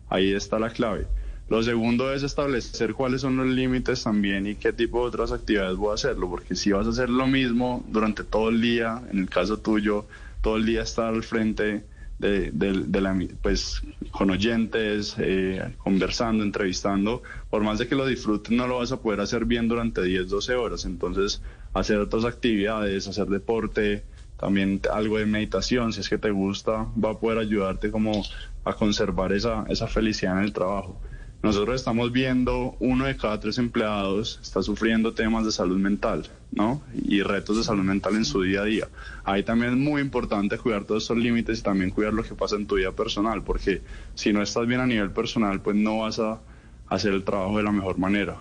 ahí 0.09 0.33
está 0.33 0.57
la 0.59 0.69
clave. 0.69 1.07
Lo 1.49 1.63
segundo 1.63 2.13
es 2.13 2.21
establecer 2.21 2.93
cuáles 2.93 3.21
son 3.21 3.37
los 3.37 3.47
límites 3.47 4.03
también 4.03 4.45
y 4.45 4.55
qué 4.55 4.71
tipo 4.71 5.01
de 5.01 5.07
otras 5.07 5.31
actividades 5.31 5.77
voy 5.77 5.91
a 5.91 5.95
hacerlo, 5.95 6.29
porque 6.29 6.55
si 6.55 6.71
vas 6.71 6.85
a 6.85 6.91
hacer 6.91 7.09
lo 7.09 7.25
mismo 7.25 7.83
durante 7.87 8.23
todo 8.23 8.49
el 8.49 8.61
día, 8.61 9.01
en 9.11 9.19
el 9.19 9.29
caso 9.29 9.57
tuyo, 9.57 10.05
todo 10.41 10.57
el 10.57 10.65
día 10.65 10.83
estar 10.83 11.11
al 11.11 11.23
frente 11.23 11.83
de, 12.19 13.01
la, 13.01 13.17
pues, 13.41 13.81
con 14.11 14.29
oyentes, 14.29 15.15
eh, 15.17 15.73
conversando, 15.79 16.43
entrevistando, 16.43 17.23
por 17.49 17.63
más 17.63 17.79
de 17.79 17.87
que 17.87 17.95
lo 17.95 18.05
disfrutes, 18.05 18.51
no 18.51 18.67
lo 18.67 18.77
vas 18.79 18.91
a 18.91 19.01
poder 19.01 19.21
hacer 19.21 19.45
bien 19.45 19.67
durante 19.67 20.03
10, 20.03 20.29
12 20.29 20.53
horas. 20.53 20.85
Entonces, 20.85 21.41
hacer 21.73 21.97
otras 21.97 22.25
actividades, 22.25 23.07
hacer 23.07 23.27
deporte, 23.27 24.03
también 24.37 24.81
algo 24.91 25.17
de 25.17 25.25
meditación, 25.25 25.93
si 25.93 26.01
es 26.01 26.09
que 26.09 26.17
te 26.17 26.29
gusta, 26.29 26.87
va 27.03 27.11
a 27.11 27.19
poder 27.19 27.39
ayudarte 27.39 27.89
como 27.89 28.23
a 28.65 28.73
conservar 28.73 29.33
esa, 29.33 29.65
esa 29.69 29.87
felicidad 29.87 30.37
en 30.37 30.43
el 30.43 30.53
trabajo. 30.53 31.01
Nosotros 31.41 31.75
estamos 31.75 32.11
viendo 32.11 32.75
uno 32.79 33.05
de 33.05 33.15
cada 33.15 33.39
tres 33.39 33.57
empleados 33.59 34.39
está 34.41 34.61
sufriendo 34.61 35.13
temas 35.13 35.45
de 35.45 35.53
salud 35.53 35.77
mental, 35.77 36.27
¿no? 36.51 36.81
Y 36.93 37.21
retos 37.21 37.55
de 37.55 37.63
salud 37.63 37.83
mental 37.83 38.15
en 38.15 38.25
su 38.25 38.41
día 38.41 38.61
a 38.61 38.65
día. 38.65 38.89
Ahí 39.23 39.43
también 39.43 39.71
es 39.71 39.77
muy 39.77 40.01
importante 40.01 40.57
cuidar 40.57 40.83
todos 40.83 41.05
esos 41.05 41.17
límites 41.17 41.59
y 41.59 41.61
también 41.61 41.91
cuidar 41.91 42.13
lo 42.13 42.23
que 42.23 42.35
pasa 42.35 42.57
en 42.57 42.67
tu 42.67 42.75
vida 42.75 42.91
personal, 42.91 43.41
porque 43.43 43.81
si 44.15 44.33
no 44.33 44.41
estás 44.41 44.67
bien 44.67 44.81
a 44.81 44.85
nivel 44.85 45.11
personal, 45.11 45.61
pues 45.61 45.77
no 45.77 45.99
vas 45.99 46.19
a 46.19 46.41
hacer 46.89 47.13
el 47.13 47.23
trabajo 47.23 47.55
de 47.55 47.63
la 47.63 47.71
mejor 47.71 47.97
manera. 47.97 48.35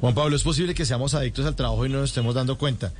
Juan 0.00 0.14
Pablo, 0.14 0.36
es 0.36 0.44
posible 0.44 0.74
que 0.74 0.86
seamos 0.86 1.14
adictos 1.14 1.44
al 1.44 1.56
trabajo 1.56 1.84
y 1.84 1.88
no 1.88 1.98
nos 1.98 2.10
estemos 2.10 2.36
dando 2.36 2.56
cuenta. 2.56 2.92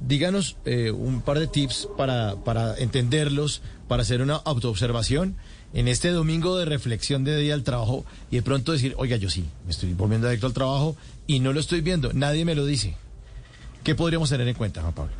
Díganos 0.00 0.56
eh, 0.64 0.92
un 0.92 1.20
par 1.20 1.40
de 1.40 1.48
tips 1.48 1.88
para, 1.96 2.36
para 2.36 2.78
entenderlos, 2.78 3.60
para 3.88 4.02
hacer 4.02 4.22
una 4.22 4.36
autoobservación 4.36 5.36
en 5.74 5.88
este 5.88 6.10
domingo 6.10 6.56
de 6.56 6.64
reflexión 6.64 7.24
de 7.24 7.36
día 7.38 7.54
al 7.54 7.62
trabajo 7.62 8.04
y 8.30 8.36
de 8.36 8.42
pronto 8.42 8.72
decir, 8.72 8.94
oiga, 8.96 9.16
yo 9.16 9.30
sí, 9.30 9.44
me 9.64 9.70
estoy 9.70 9.94
volviendo 9.94 10.28
adicto 10.28 10.46
al 10.46 10.52
trabajo 10.52 10.96
y 11.26 11.40
no 11.40 11.52
lo 11.52 11.60
estoy 11.60 11.80
viendo, 11.80 12.12
nadie 12.12 12.44
me 12.44 12.54
lo 12.54 12.64
dice. 12.64 12.96
¿Qué 13.84 13.94
podríamos 13.94 14.30
tener 14.30 14.48
en 14.48 14.54
cuenta, 14.54 14.80
Juan 14.80 14.94
Pablo? 14.94 15.12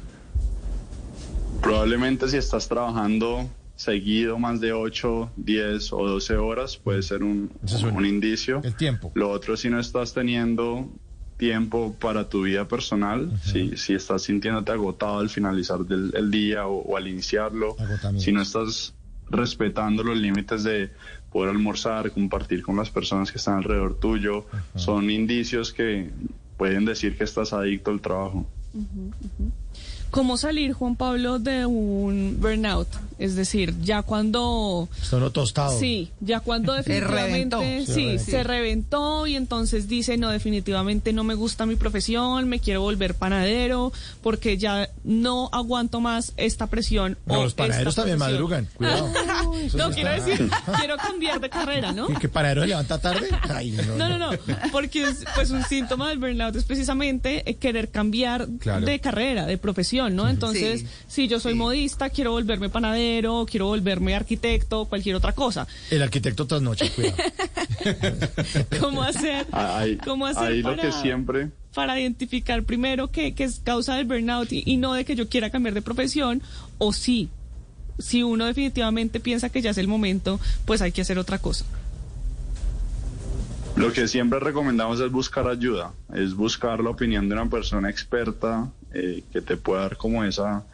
Probablemente 1.62 2.28
si 2.28 2.36
estás 2.36 2.68
trabajando 2.68 3.48
seguido 3.76 4.38
más 4.38 4.60
de 4.60 4.72
8, 4.72 5.30
10 5.36 5.92
o 5.92 6.08
12 6.08 6.36
horas 6.36 6.76
puede 6.78 7.02
ser 7.02 7.22
un, 7.22 7.50
es 7.64 7.82
un 7.82 8.04
indicio. 8.06 8.60
El 8.64 8.74
tiempo. 8.74 9.12
Lo 9.14 9.30
otro, 9.30 9.56
si 9.56 9.68
no 9.68 9.78
estás 9.78 10.14
teniendo 10.14 10.88
tiempo 11.36 11.94
para 12.00 12.28
tu 12.28 12.42
vida 12.42 12.66
personal, 12.66 13.30
si, 13.44 13.76
si 13.76 13.94
estás 13.94 14.22
sintiéndote 14.22 14.72
agotado 14.72 15.18
al 15.18 15.28
finalizar 15.28 15.80
del 15.80 16.12
el 16.16 16.30
día 16.30 16.66
o, 16.66 16.78
o 16.78 16.96
al 16.96 17.06
iniciarlo, 17.06 17.76
Agotamiento. 17.78 18.24
si 18.24 18.32
no 18.32 18.40
estás 18.40 18.94
respetando 19.30 20.02
los 20.02 20.16
límites 20.16 20.62
de 20.64 20.90
poder 21.32 21.50
almorzar, 21.50 22.12
compartir 22.12 22.62
con 22.62 22.76
las 22.76 22.90
personas 22.90 23.30
que 23.30 23.38
están 23.38 23.58
alrededor 23.58 23.98
tuyo, 23.98 24.46
son 24.74 25.10
indicios 25.10 25.72
que 25.72 26.10
pueden 26.56 26.84
decir 26.84 27.16
que 27.16 27.24
estás 27.24 27.52
adicto 27.52 27.90
al 27.90 28.00
trabajo. 28.00 28.46
¿Cómo 30.10 30.36
salir, 30.36 30.72
Juan 30.72 30.96
Pablo, 30.96 31.38
de 31.38 31.66
un 31.66 32.38
burnout? 32.40 32.88
Es 33.18 33.34
decir, 33.34 33.74
ya 33.82 34.02
cuando... 34.02 34.88
Uno 35.12 35.30
tostado. 35.30 35.78
Sí, 35.78 36.10
ya 36.20 36.40
cuando 36.40 36.74
definitivamente 36.74 37.56
reventó. 37.56 37.92
Sí, 37.92 38.02
reventó. 38.04 38.24
se 38.30 38.42
reventó 38.44 39.26
y 39.26 39.36
entonces 39.36 39.88
dice, 39.88 40.16
no, 40.18 40.28
definitivamente 40.30 41.12
no 41.12 41.24
me 41.24 41.34
gusta 41.34 41.64
mi 41.66 41.76
profesión, 41.76 42.48
me 42.48 42.60
quiero 42.60 42.82
volver 42.82 43.14
panadero 43.14 43.92
porque 44.22 44.58
ya 44.58 44.90
no 45.04 45.48
aguanto 45.52 46.00
más 46.00 46.32
esta 46.36 46.66
presión. 46.66 47.16
No, 47.26 47.40
o 47.40 47.44
los 47.44 47.54
panaderos 47.54 47.92
esta 47.92 48.02
también 48.02 48.18
profesión". 48.18 48.40
madrugan, 48.42 48.68
cuidado. 48.74 49.12
No, 49.76 49.88
sí 49.88 49.94
quiero 49.94 50.10
está- 50.12 50.24
decir, 50.30 50.50
quiero 50.78 50.96
cambiar 50.96 51.40
de 51.40 51.48
carrera, 51.50 51.92
¿no? 51.92 52.08
¿Y 52.10 52.14
qué 52.16 52.28
panadero 52.28 52.62
se 52.62 52.68
levanta 52.68 52.98
tarde? 52.98 53.28
Ay, 53.48 53.70
No, 53.96 54.08
no, 54.08 54.18
no, 54.18 54.30
porque 54.72 55.02
es, 55.02 55.24
pues 55.34 55.50
un 55.50 55.64
síntoma 55.64 56.08
del 56.10 56.18
burnout 56.18 56.54
es 56.56 56.64
precisamente 56.64 57.48
eh, 57.48 57.54
querer 57.56 57.90
cambiar 57.90 58.46
Claro. 58.60 58.84
de 58.86 59.00
carrera, 59.00 59.46
de 59.46 59.56
profesión, 59.58 60.14
¿no? 60.16 60.28
Entonces, 60.28 60.80
Sí. 60.80 60.86
si 61.08 61.28
yo 61.28 61.40
soy 61.40 61.54
modista, 61.54 62.10
quiero 62.10 62.32
volverme 62.32 62.68
panadero, 62.68 63.05
quiero 63.48 63.66
volverme 63.66 64.14
arquitecto, 64.14 64.86
cualquier 64.86 65.16
otra 65.16 65.32
cosa. 65.32 65.66
El 65.90 66.02
arquitecto 66.02 66.46
trasnoche, 66.46 66.90
cuidado. 66.90 67.16
¿Cómo 68.80 69.02
hacer? 69.02 69.46
Ahí, 69.52 69.96
¿Cómo 69.98 70.26
hacer 70.26 70.44
ahí 70.44 70.62
lo 70.62 70.70
para, 70.70 70.82
que 70.82 70.92
siempre... 70.92 71.50
para 71.74 71.98
identificar 71.98 72.62
primero 72.64 73.10
qué, 73.10 73.34
qué 73.34 73.44
es 73.44 73.60
causa 73.60 73.96
del 73.96 74.06
burnout 74.06 74.52
y, 74.52 74.62
y 74.66 74.76
no 74.76 74.94
de 74.94 75.04
que 75.04 75.16
yo 75.16 75.28
quiera 75.28 75.50
cambiar 75.50 75.74
de 75.74 75.82
profesión 75.82 76.42
o 76.78 76.92
sí? 76.92 77.28
Si 77.98 78.22
uno 78.22 78.44
definitivamente 78.44 79.20
piensa 79.20 79.48
que 79.48 79.62
ya 79.62 79.70
es 79.70 79.78
el 79.78 79.88
momento, 79.88 80.38
pues 80.66 80.82
hay 80.82 80.92
que 80.92 81.00
hacer 81.00 81.18
otra 81.18 81.38
cosa. 81.38 81.64
Lo 83.76 83.92
que 83.92 84.08
siempre 84.08 84.40
recomendamos 84.40 85.00
es 85.00 85.10
buscar 85.10 85.46
ayuda, 85.48 85.92
es 86.14 86.34
buscar 86.34 86.82
la 86.82 86.90
opinión 86.90 87.28
de 87.28 87.34
una 87.34 87.50
persona 87.50 87.90
experta 87.90 88.70
eh, 88.94 89.22
que 89.30 89.42
te 89.42 89.58
pueda 89.58 89.82
dar 89.82 89.98
como 89.98 90.24
esa, 90.24 90.64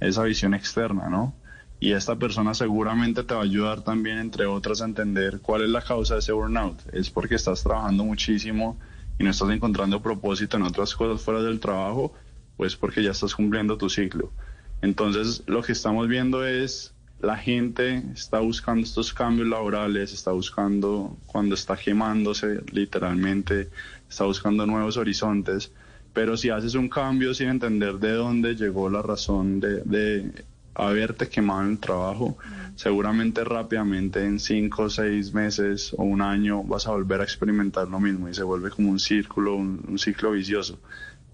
esa 0.00 0.24
visión 0.24 0.54
externa, 0.54 1.08
¿no? 1.08 1.34
Y 1.80 1.92
esta 1.92 2.16
persona 2.16 2.54
seguramente 2.54 3.22
te 3.22 3.34
va 3.34 3.40
a 3.40 3.44
ayudar 3.44 3.82
también, 3.82 4.18
entre 4.18 4.46
otras, 4.46 4.82
a 4.82 4.84
entender 4.84 5.40
cuál 5.40 5.62
es 5.62 5.68
la 5.68 5.82
causa 5.82 6.14
de 6.14 6.20
ese 6.20 6.32
burnout. 6.32 6.80
Es 6.92 7.08
porque 7.10 7.36
estás 7.36 7.62
trabajando 7.62 8.04
muchísimo 8.04 8.78
y 9.18 9.24
no 9.24 9.30
estás 9.30 9.50
encontrando 9.50 10.02
propósito 10.02 10.56
en 10.56 10.64
otras 10.64 10.94
cosas 10.94 11.22
fuera 11.22 11.40
del 11.40 11.60
trabajo, 11.60 12.12
pues 12.56 12.74
porque 12.74 13.02
ya 13.02 13.12
estás 13.12 13.34
cumpliendo 13.34 13.76
tu 13.78 13.88
ciclo. 13.88 14.32
Entonces, 14.82 15.42
lo 15.46 15.62
que 15.62 15.72
estamos 15.72 16.08
viendo 16.08 16.44
es 16.44 16.94
la 17.20 17.36
gente 17.36 18.02
está 18.12 18.38
buscando 18.38 18.82
estos 18.82 19.12
cambios 19.12 19.48
laborales, 19.48 20.12
está 20.12 20.30
buscando 20.32 21.16
cuando 21.26 21.54
está 21.54 21.76
quemándose 21.76 22.60
literalmente, 22.72 23.70
está 24.08 24.24
buscando 24.24 24.66
nuevos 24.66 24.96
horizontes, 24.96 25.72
pero 26.12 26.36
si 26.36 26.50
haces 26.50 26.74
un 26.74 26.88
cambio 26.88 27.34
sin 27.34 27.48
entender 27.48 27.98
de 27.98 28.12
dónde 28.12 28.54
llegó 28.54 28.88
la 28.88 29.02
razón 29.02 29.58
de, 29.58 29.82
de 29.82 30.44
haberte 30.78 31.28
quemado 31.28 31.62
en 31.62 31.70
el 31.72 31.78
trabajo, 31.78 32.38
seguramente 32.76 33.42
rápidamente 33.44 34.24
en 34.24 34.38
cinco, 34.38 34.88
seis 34.88 35.34
meses 35.34 35.92
o 35.98 36.04
un 36.04 36.22
año 36.22 36.62
vas 36.62 36.86
a 36.86 36.92
volver 36.92 37.20
a 37.20 37.24
experimentar 37.24 37.88
lo 37.88 37.98
mismo 38.00 38.28
y 38.28 38.34
se 38.34 38.44
vuelve 38.44 38.70
como 38.70 38.90
un 38.90 38.98
círculo, 39.00 39.56
un, 39.56 39.84
un 39.88 39.98
ciclo 39.98 40.30
vicioso. 40.32 40.78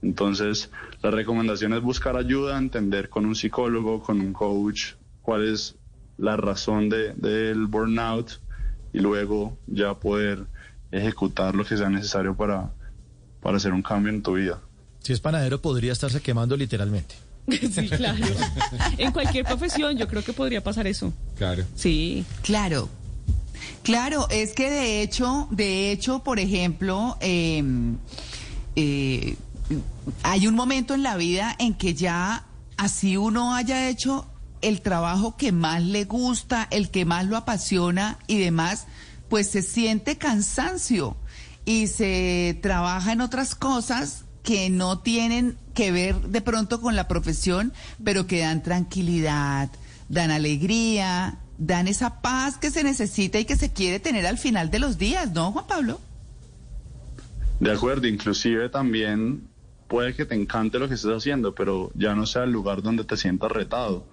Entonces, 0.02 0.70
la 1.02 1.10
recomendación 1.10 1.72
es 1.74 1.82
buscar 1.82 2.16
ayuda, 2.16 2.58
entender 2.58 3.08
con 3.08 3.26
un 3.26 3.34
psicólogo, 3.34 4.02
con 4.02 4.20
un 4.20 4.32
coach, 4.32 4.94
cuál 5.22 5.46
es 5.46 5.76
la 6.16 6.36
razón 6.36 6.88
de- 6.88 7.12
del 7.14 7.66
burnout 7.66 8.40
y 8.92 9.00
luego 9.00 9.58
ya 9.66 9.94
poder 9.94 10.46
ejecutar 10.90 11.54
lo 11.54 11.64
que 11.64 11.76
sea 11.76 11.90
necesario 11.90 12.34
para, 12.34 12.70
para 13.40 13.56
hacer 13.56 13.72
un 13.72 13.82
cambio 13.82 14.12
en 14.12 14.22
tu 14.22 14.34
vida. 14.34 14.60
Si 15.00 15.12
es 15.12 15.20
panadero, 15.20 15.60
podría 15.60 15.92
estarse 15.92 16.20
quemando 16.22 16.56
literalmente. 16.56 17.14
Sí, 17.74 17.88
claro. 17.88 18.24
En 18.98 19.12
cualquier 19.12 19.44
profesión 19.44 19.96
yo 19.96 20.08
creo 20.08 20.24
que 20.24 20.32
podría 20.32 20.62
pasar 20.62 20.86
eso. 20.86 21.12
Claro. 21.36 21.64
Sí. 21.76 22.24
Claro. 22.42 22.88
Claro, 23.82 24.26
es 24.30 24.54
que 24.54 24.70
de 24.70 25.02
hecho, 25.02 25.46
de 25.50 25.92
hecho, 25.92 26.22
por 26.22 26.38
ejemplo, 26.38 27.16
eh, 27.20 27.62
eh, 28.76 29.36
hay 30.22 30.46
un 30.46 30.54
momento 30.54 30.94
en 30.94 31.02
la 31.02 31.16
vida 31.16 31.54
en 31.58 31.74
que 31.74 31.94
ya 31.94 32.46
así 32.76 33.16
uno 33.16 33.54
haya 33.54 33.88
hecho 33.88 34.26
el 34.62 34.80
trabajo 34.80 35.36
que 35.36 35.52
más 35.52 35.82
le 35.82 36.04
gusta, 36.04 36.66
el 36.70 36.90
que 36.90 37.04
más 37.04 37.26
lo 37.26 37.36
apasiona 37.36 38.18
y 38.26 38.38
demás, 38.38 38.86
pues 39.28 39.50
se 39.50 39.62
siente 39.62 40.16
cansancio 40.16 41.16
y 41.66 41.86
se 41.86 42.58
trabaja 42.62 43.12
en 43.12 43.20
otras 43.20 43.54
cosas 43.54 44.24
que 44.44 44.70
no 44.70 45.00
tienen 45.00 45.56
que 45.74 45.90
ver 45.90 46.20
de 46.20 46.40
pronto 46.40 46.80
con 46.80 46.94
la 46.94 47.08
profesión, 47.08 47.72
pero 48.04 48.28
que 48.28 48.40
dan 48.40 48.62
tranquilidad, 48.62 49.70
dan 50.08 50.30
alegría 50.30 51.40
dan 51.58 51.88
esa 51.88 52.20
paz 52.20 52.58
que 52.58 52.70
se 52.70 52.84
necesita 52.84 53.38
y 53.38 53.44
que 53.44 53.56
se 53.56 53.72
quiere 53.72 54.00
tener 54.00 54.26
al 54.26 54.38
final 54.38 54.70
de 54.70 54.78
los 54.78 54.98
días, 54.98 55.32
¿no, 55.32 55.52
Juan 55.52 55.66
Pablo? 55.66 56.00
De 57.60 57.72
acuerdo, 57.72 58.06
inclusive 58.06 58.68
también 58.68 59.48
puede 59.88 60.14
que 60.14 60.24
te 60.24 60.34
encante 60.34 60.78
lo 60.78 60.88
que 60.88 60.94
estés 60.94 61.12
haciendo, 61.12 61.54
pero 61.54 61.90
ya 61.94 62.14
no 62.14 62.26
sea 62.26 62.44
el 62.44 62.50
lugar 62.50 62.82
donde 62.82 63.04
te 63.04 63.16
sientas 63.16 63.52
retado. 63.52 64.06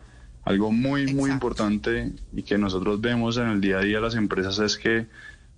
Algo 0.44 0.72
muy, 0.72 1.14
muy 1.14 1.30
importante 1.30 2.14
y 2.34 2.44
que 2.44 2.58
nosotros 2.58 3.00
vemos 3.00 3.38
en 3.38 3.48
el 3.48 3.62
día 3.62 3.78
a 3.78 3.82
día 3.82 3.98
de 3.98 4.04
las 4.04 4.16
empresas 4.16 4.58
es 4.60 4.78
que, 4.78 5.08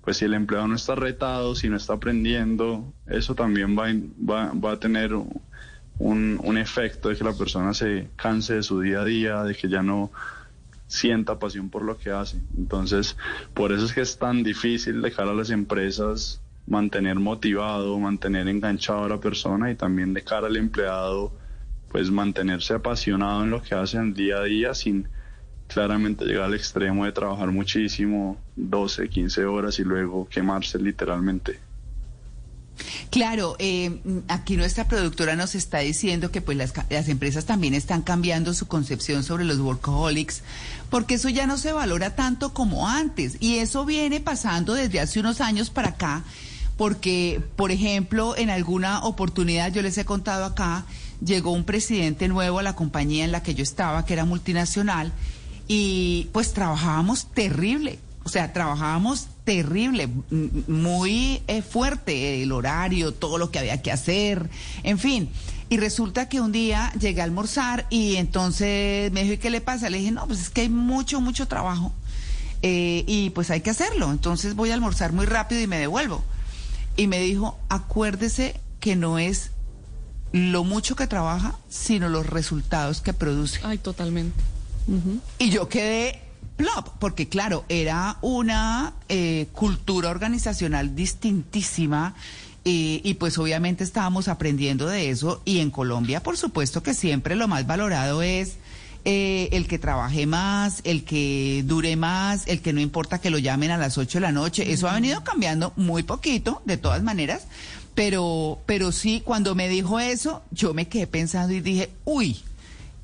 pues 0.04 0.18
si 0.18 0.26
el 0.26 0.34
empleado 0.34 0.68
no 0.68 0.76
está 0.76 0.96
retado, 0.96 1.56
si 1.56 1.70
no 1.70 1.78
está 1.78 1.94
aprendiendo, 1.94 2.94
eso 3.08 3.36
también 3.36 3.78
va, 3.78 3.88
va, 4.30 4.52
va 4.54 4.74
a 4.74 4.80
tener 4.80 5.14
un, 5.14 6.40
un 6.44 6.58
efecto 6.58 7.10
de 7.10 7.16
que 7.16 7.24
la 7.24 7.34
persona 7.34 7.74
se 7.74 8.10
canse 8.16 8.56
de 8.56 8.64
su 8.64 8.82
día 8.82 9.02
a 9.02 9.06
día, 9.06 9.44
de 9.44 9.56
que 9.56 9.70
ya 9.70 9.82
no 9.82 10.12
sienta 10.88 11.40
pasión 11.40 11.70
por 11.70 11.84
lo 11.84 11.98
que 11.98 12.12
hace. 12.12 12.38
Entonces, 12.58 13.18
por 13.54 13.72
eso 13.72 13.86
es 13.86 13.94
que 13.94 14.02
es 14.02 14.18
tan 14.18 14.44
difícil 14.44 15.02
de 15.02 15.12
cara 15.12 15.32
a 15.32 15.36
las 15.36 15.50
empresas 15.50 16.42
mantener 16.68 17.20
motivado, 17.20 17.98
mantener 18.00 18.48
enganchado 18.48 19.06
a 19.06 19.10
la 19.10 19.20
persona 19.20 19.72
y 19.72 19.76
también 19.76 20.14
de 20.14 20.24
cara 20.24 20.48
al 20.48 20.58
empleado, 20.58 21.32
pues 21.90 22.12
mantenerse 22.12 22.74
apasionado 22.74 23.44
en 23.44 23.52
lo 23.52 23.62
que 23.62 23.76
hace 23.76 23.98
en 23.98 24.08
el 24.08 24.14
día 24.14 24.38
a 24.38 24.44
día 24.44 24.74
sin 24.74 25.08
claramente 25.74 26.26
llegar 26.26 26.46
al 26.46 26.54
extremo 26.54 27.06
de 27.06 27.12
trabajar 27.12 27.52
muchísimo, 27.52 28.38
12, 28.56 29.10
15 29.10 29.46
horas 29.46 29.80
y 29.80 29.84
luego 29.84 30.28
quemarse 30.30 30.80
literalmente. 30.80 31.60
Claro, 33.10 33.56
eh, 33.60 34.00
aquí 34.28 34.58
nuestra 34.58 34.88
productora 34.88 35.36
nos 35.36 35.54
está 35.54 35.80
diciendo 35.80 36.32
que 36.32 36.42
pues 36.42 36.58
las, 36.58 36.74
las 36.90 37.08
empresas 37.10 37.46
también 37.46 37.76
están 37.76 38.02
cambiando 38.02 38.54
su 38.54 38.68
concepción 38.68 39.24
sobre 39.24 39.46
los 39.46 39.60
workaholics, 39.60 40.42
porque 40.90 41.16
eso 41.16 41.30
ya 41.30 41.46
no 41.46 41.58
se 41.58 41.72
valora 41.72 42.16
tanto 42.16 42.54
como 42.54 42.88
antes. 42.88 43.38
Y 43.40 43.58
eso 43.58 43.86
viene 43.86 44.20
pasando 44.20 44.74
desde 44.74 45.00
hace 45.00 45.20
unos 45.20 45.42
años 45.42 45.70
para 45.70 45.90
acá, 45.90 46.24
porque, 46.78 47.42
por 47.56 47.72
ejemplo, 47.72 48.36
en 48.36 48.50
alguna 48.50 49.04
oportunidad, 49.04 49.72
yo 49.72 49.82
les 49.84 49.98
he 49.98 50.06
contado 50.06 50.46
acá, 50.46 50.86
llegó 51.24 51.52
un 51.52 51.66
presidente 51.66 52.28
nuevo 52.28 52.60
a 52.60 52.64
la 52.64 52.76
compañía 52.76 53.26
en 53.26 53.32
la 53.32 53.44
que 53.44 53.54
yo 53.54 53.64
estaba, 53.64 54.06
que 54.06 54.14
era 54.14 54.26
multinacional, 54.26 55.14
y 55.68 56.30
pues 56.34 56.54
trabajábamos 56.54 57.28
terrible. 57.34 58.00
O 58.26 58.30
sea, 58.30 58.54
trabajábamos 58.54 59.28
terrible, 59.44 60.08
muy 60.30 61.42
eh, 61.48 61.62
fuerte 61.62 62.42
el 62.42 62.54
horario, 62.54 63.14
todo 63.14 63.38
lo 63.38 63.52
que 63.52 63.60
había 63.60 63.82
que 63.82 63.92
hacer, 63.92 64.50
en 64.84 64.98
fin. 64.98 65.30
Y 65.68 65.78
resulta 65.78 66.30
que 66.30 66.40
un 66.40 66.52
día 66.54 66.94
llegué 67.00 67.20
a 67.20 67.26
almorzar 67.26 67.86
y 67.90 68.16
entonces 68.16 69.12
me 69.12 69.24
dijo, 69.24 69.34
¿y 69.34 69.38
qué 69.40 69.50
le 69.50 69.60
pasa? 69.60 69.90
Le 69.90 69.98
dije, 69.98 70.12
no, 70.12 70.26
pues 70.28 70.40
es 70.40 70.50
que 70.50 70.62
hay 70.62 70.70
mucho, 70.70 71.20
mucho 71.20 71.48
trabajo 71.48 71.92
eh, 72.62 73.04
y 73.08 73.32
pues 73.32 73.50
hay 73.50 73.62
que 73.62 73.72
hacerlo. 73.72 74.12
Entonces 74.12 74.56
voy 74.56 74.72
a 74.72 74.74
almorzar 74.74 75.12
muy 75.12 75.26
rápido 75.26 75.62
y 75.62 75.68
me 75.68 75.78
devuelvo. 75.78 76.24
Y 76.96 77.08
me 77.08 77.20
dijo, 77.20 77.60
acuérdese 77.70 78.60
que 78.80 78.96
no 78.96 79.20
es 79.20 79.52
lo 80.32 80.64
mucho 80.64 80.96
que 80.96 81.08
trabaja, 81.08 81.56
sino 81.70 82.08
los 82.08 82.26
resultados 82.26 83.02
que 83.02 83.14
produce. 83.14 83.60
Ay, 83.64 83.78
totalmente. 83.78 84.53
Y 85.40 85.50
yo 85.50 85.70
quedé 85.70 86.22
plop, 86.56 86.90
porque 87.00 87.30
claro, 87.30 87.66
era 87.70 88.18
una 88.22 88.94
eh, 89.10 89.48
cultura 89.54 90.10
organizacional 90.10 90.96
distintísima 90.96 92.16
eh, 92.66 93.02
y 93.04 93.16
pues 93.16 93.38
obviamente 93.38 93.84
estábamos 93.84 94.28
aprendiendo 94.28 94.88
de 94.88 95.10
eso 95.10 95.42
y 95.44 95.60
en 95.60 95.70
Colombia 95.70 96.24
por 96.24 96.38
supuesto 96.38 96.82
que 96.82 96.94
siempre 96.94 97.36
lo 97.36 97.50
más 97.50 97.68
valorado 97.68 98.22
es 98.22 98.58
eh, 99.06 99.50
el 99.52 99.68
que 99.68 99.80
trabaje 99.80 100.26
más, 100.26 100.80
el 100.86 101.04
que 101.04 101.64
dure 101.66 101.98
más, 101.98 102.48
el 102.48 102.62
que 102.62 102.72
no 102.72 102.80
importa 102.80 103.20
que 103.20 103.30
lo 103.30 103.38
llamen 103.38 103.72
a 103.72 103.78
las 103.78 103.98
8 103.98 104.20
de 104.20 104.22
la 104.22 104.32
noche. 104.32 104.72
Eso 104.72 104.88
ha 104.88 104.94
venido 104.94 105.26
cambiando 105.26 105.74
muy 105.76 106.04
poquito, 106.04 106.62
de 106.64 106.78
todas 106.78 107.04
maneras, 107.04 107.46
pero, 107.96 108.62
pero 108.66 108.94
sí, 108.94 109.22
cuando 109.26 109.56
me 109.56 109.68
dijo 109.68 110.00
eso, 110.00 110.42
yo 110.52 110.74
me 110.74 110.88
quedé 110.88 111.06
pensando 111.06 111.54
y 111.54 111.60
dije, 111.60 111.90
uy, 112.06 112.40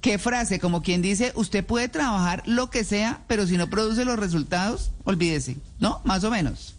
¿Qué 0.02 0.18
frase? 0.18 0.60
Como 0.60 0.82
quien 0.82 1.02
dice, 1.02 1.34
usted 1.36 1.66
puede 1.66 1.90
trabajar 1.90 2.44
lo 2.46 2.70
que 2.70 2.84
sea, 2.84 3.22
pero 3.28 3.46
si 3.46 3.58
no 3.58 3.70
produce 3.70 4.06
los 4.06 4.18
resultados, 4.18 4.92
olvídese, 5.04 5.58
¿no? 5.80 6.02
Más 6.06 6.24
o 6.24 6.32
menos. 6.32 6.76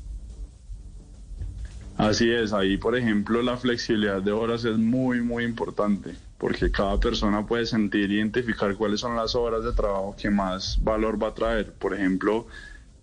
Así 1.99 2.31
es, 2.31 2.55
ahí 2.55 2.79
por 2.79 2.97
ejemplo 2.97 3.43
la 3.43 3.59
flexibilidad 3.59 4.23
de 4.23 4.33
horas 4.33 4.65
es 4.65 4.79
muy 4.79 5.21
muy 5.21 5.45
importante 5.45 6.15
porque 6.39 6.71
cada 6.71 6.99
persona 6.99 7.47
puede 7.47 7.67
sentir 7.67 8.11
e 8.11 8.15
identificar 8.15 8.75
cuáles 8.75 9.01
son 9.01 9.15
las 9.15 9.35
horas 9.35 9.63
de 9.63 9.73
trabajo 9.73 10.17
que 10.19 10.31
más 10.31 10.83
valor 10.83 11.23
va 11.23 11.29
a 11.29 11.35
traer. 11.35 11.75
Por 11.75 11.93
ejemplo, 11.93 12.47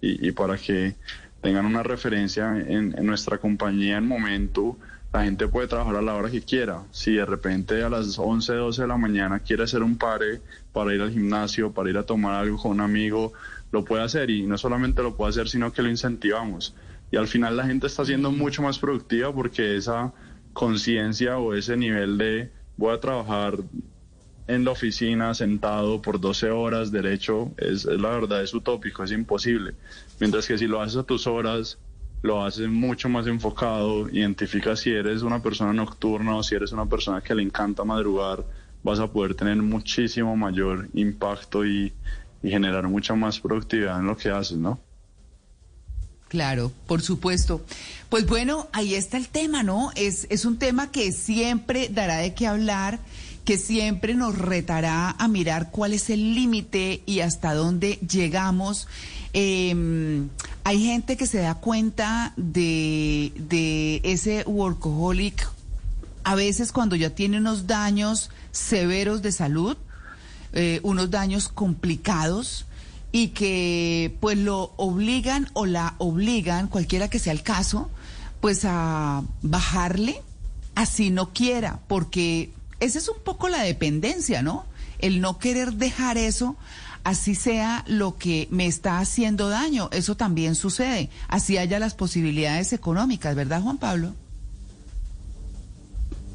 y, 0.01 0.31
para 0.31 0.57
que 0.57 0.95
tengan 1.41 1.67
una 1.67 1.83
referencia 1.83 2.57
en, 2.57 2.97
en 2.97 3.05
nuestra 3.05 3.37
compañía 3.37 3.97
en 3.97 4.07
momento, 4.07 4.77
la 5.17 5.23
gente 5.23 5.47
puede 5.47 5.67
trabajar 5.67 5.95
a 5.95 6.01
la 6.03 6.13
hora 6.13 6.29
que 6.29 6.43
quiera. 6.43 6.83
Si 6.91 7.13
de 7.13 7.25
repente 7.25 7.81
a 7.81 7.89
las 7.89 8.19
11, 8.19 8.53
12 8.53 8.83
de 8.83 8.87
la 8.87 8.97
mañana 8.97 9.39
quiere 9.39 9.63
hacer 9.63 9.81
un 9.81 9.97
pare 9.97 10.41
para 10.71 10.93
ir 10.93 11.01
al 11.01 11.11
gimnasio, 11.11 11.71
para 11.71 11.89
ir 11.89 11.97
a 11.97 12.03
tomar 12.03 12.35
algo 12.35 12.57
con 12.57 12.73
un 12.73 12.81
amigo, 12.81 13.33
lo 13.71 13.83
puede 13.83 14.03
hacer 14.03 14.29
y 14.29 14.43
no 14.43 14.59
solamente 14.59 15.01
lo 15.01 15.15
puede 15.15 15.31
hacer, 15.31 15.49
sino 15.49 15.73
que 15.73 15.81
lo 15.81 15.89
incentivamos. 15.89 16.75
Y 17.09 17.17
al 17.17 17.27
final 17.27 17.57
la 17.57 17.65
gente 17.65 17.87
está 17.87 18.05
siendo 18.05 18.31
mucho 18.31 18.61
más 18.61 18.77
productiva 18.77 19.33
porque 19.33 19.75
esa 19.75 20.13
conciencia 20.53 21.39
o 21.39 21.55
ese 21.55 21.75
nivel 21.77 22.19
de 22.19 22.51
voy 22.77 22.93
a 22.93 22.99
trabajar 22.99 23.57
en 24.45 24.65
la 24.65 24.69
oficina 24.69 25.33
sentado 25.33 25.99
por 25.99 26.21
12 26.21 26.51
horas 26.51 26.91
derecho, 26.91 27.53
es, 27.57 27.85
es 27.85 27.99
la 27.99 28.09
verdad, 28.09 28.43
es 28.43 28.53
utópico, 28.53 29.03
es 29.03 29.11
imposible. 29.11 29.73
Mientras 30.19 30.45
que 30.45 30.59
si 30.59 30.67
lo 30.67 30.79
haces 30.79 30.97
a 30.97 31.03
tus 31.03 31.25
horas, 31.25 31.79
lo 32.21 32.43
haces 32.43 32.67
mucho 32.67 33.09
más 33.09 33.27
enfocado, 33.27 34.09
identificas 34.09 34.79
si 34.79 34.91
eres 34.91 35.21
una 35.21 35.41
persona 35.41 35.73
nocturna 35.73 36.35
o 36.35 36.43
si 36.43 36.55
eres 36.55 36.71
una 36.71 36.85
persona 36.85 37.21
que 37.21 37.35
le 37.35 37.43
encanta 37.43 37.83
madrugar, 37.83 38.43
vas 38.83 38.99
a 38.99 39.07
poder 39.07 39.35
tener 39.35 39.57
muchísimo 39.57 40.35
mayor 40.35 40.89
impacto 40.93 41.65
y, 41.65 41.93
y 42.41 42.49
generar 42.49 42.87
mucha 42.87 43.15
más 43.15 43.39
productividad 43.39 43.99
en 43.99 44.07
lo 44.07 44.17
que 44.17 44.29
haces, 44.29 44.57
¿no? 44.57 44.79
Claro, 46.27 46.71
por 46.87 47.01
supuesto. 47.01 47.61
Pues 48.09 48.25
bueno, 48.25 48.67
ahí 48.73 48.95
está 48.95 49.17
el 49.17 49.29
tema, 49.29 49.63
¿no? 49.63 49.91
Es, 49.95 50.27
es 50.29 50.43
un 50.43 50.57
tema 50.57 50.91
que 50.91 51.11
siempre 51.11 51.87
dará 51.89 52.17
de 52.17 52.33
qué 52.33 52.47
hablar, 52.47 52.99
que 53.47 53.57
siempre 53.57 54.13
nos 54.13 54.37
retará 54.37 55.11
a 55.11 55.27
mirar 55.29 55.71
cuál 55.71 55.93
es 55.93 56.09
el 56.09 56.35
límite 56.35 57.01
y 57.05 57.21
hasta 57.21 57.53
dónde 57.53 57.93
llegamos. 58.05 58.89
Eh, 59.31 60.27
hay 60.65 60.85
gente 60.85 61.15
que 61.15 61.27
se 61.27 61.37
da 61.37 61.55
cuenta 61.55 62.33
de, 62.35 63.31
de 63.37 64.01
ese 64.03 64.43
workaholic 64.43 65.49
a 66.25 66.35
veces 66.35 66.73
cuando 66.73 66.97
ya 66.97 67.11
tiene 67.11 67.37
unos 67.37 67.67
daños 67.67 68.31
severos 68.51 69.21
de 69.21 69.31
salud, 69.31 69.77
eh, 70.51 70.81
unos 70.83 71.09
daños 71.09 71.47
complicados 71.47 72.65
y 73.13 73.29
que 73.29 74.13
pues 74.19 74.37
lo 74.37 74.73
obligan 74.75 75.49
o 75.53 75.65
la 75.65 75.95
obligan, 75.99 76.67
cualquiera 76.67 77.09
que 77.09 77.17
sea 77.17 77.31
el 77.31 77.43
caso, 77.43 77.89
pues 78.41 78.65
a 78.65 79.23
bajarle 79.41 80.21
así 80.75 81.11
no 81.11 81.31
quiera, 81.31 81.79
porque 81.87 82.51
esa 82.79 82.99
es 82.99 83.09
un 83.09 83.19
poco 83.23 83.49
la 83.49 83.63
dependencia, 83.63 84.41
¿no? 84.41 84.65
El 84.99 85.21
no 85.21 85.37
querer 85.39 85.73
dejar 85.73 86.17
eso, 86.17 86.55
así 87.03 87.35
sea 87.35 87.83
lo 87.87 88.17
que 88.17 88.47
me 88.51 88.67
está 88.67 88.99
haciendo 88.99 89.49
daño, 89.49 89.89
eso 89.91 90.15
también 90.15 90.55
sucede, 90.55 91.09
así 91.27 91.57
haya 91.57 91.79
las 91.79 91.93
posibilidades 91.93 92.73
económicas, 92.73 93.35
¿verdad, 93.35 93.61
Juan 93.61 93.77
Pablo? 93.77 94.13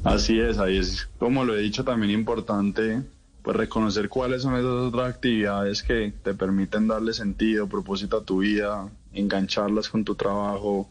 Así 0.03 0.39
es, 0.39 0.57
ahí 0.57 0.77
es, 0.77 1.07
como 1.17 1.45
lo 1.45 1.55
he 1.55 1.61
dicho, 1.61 1.83
también 1.83 2.11
importante 2.11 3.01
pues 3.43 3.57
reconocer 3.57 4.07
cuáles 4.07 4.41
son 4.41 4.53
esas 4.55 4.65
otras 4.65 5.09
actividades 5.09 5.83
que 5.83 6.13
te 6.23 6.33
permiten 6.33 6.87
darle 6.87 7.11
sentido, 7.13 7.67
propósito 7.67 8.17
a 8.17 8.23
tu 8.23 8.39
vida, 8.39 8.89
engancharlas 9.11 9.89
con 9.89 10.05
tu 10.05 10.15
trabajo, 10.15 10.89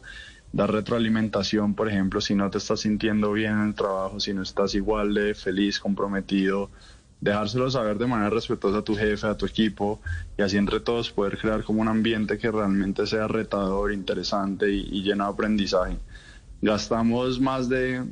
dar 0.53 0.71
retroalimentación, 0.71 1.73
por 1.73 1.89
ejemplo, 1.89 2.21
si 2.21 2.35
no 2.35 2.49
te 2.51 2.59
estás 2.59 2.81
sintiendo 2.81 3.31
bien 3.31 3.53
en 3.53 3.67
el 3.69 3.73
trabajo, 3.73 4.19
si 4.19 4.33
no 4.35 4.43
estás 4.43 4.75
igual 4.75 5.13
de 5.15 5.33
feliz, 5.33 5.79
comprometido, 5.79 6.69
dejárselo 7.19 7.71
saber 7.71 7.97
de 7.97 8.05
manera 8.05 8.29
respetuosa 8.29 8.77
a 8.77 8.83
tu 8.83 8.95
jefe, 8.95 9.25
a 9.25 9.35
tu 9.35 9.47
equipo, 9.47 9.99
y 10.37 10.43
así 10.43 10.57
entre 10.57 10.79
todos 10.79 11.09
poder 11.09 11.39
crear 11.39 11.63
como 11.63 11.81
un 11.81 11.87
ambiente 11.87 12.37
que 12.37 12.51
realmente 12.51 13.07
sea 13.07 13.27
retador, 13.27 13.91
interesante 13.91 14.71
y, 14.71 15.01
lleno 15.01 15.25
de 15.25 15.31
aprendizaje. 15.31 15.97
Gastamos 16.61 17.39
más 17.39 17.67
de 17.67 18.03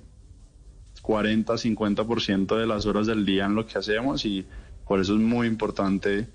40, 1.04 1.54
50% 1.54 2.58
de 2.58 2.66
las 2.66 2.88
horas 2.88 3.06
del 3.06 3.24
día 3.24 3.46
en 3.46 3.54
lo 3.54 3.68
que 3.68 3.78
hacemos 3.78 4.26
y 4.26 4.48
por 4.88 5.00
eso 5.00 5.14
es 5.14 5.20
muy 5.20 5.46
importante 5.46 6.28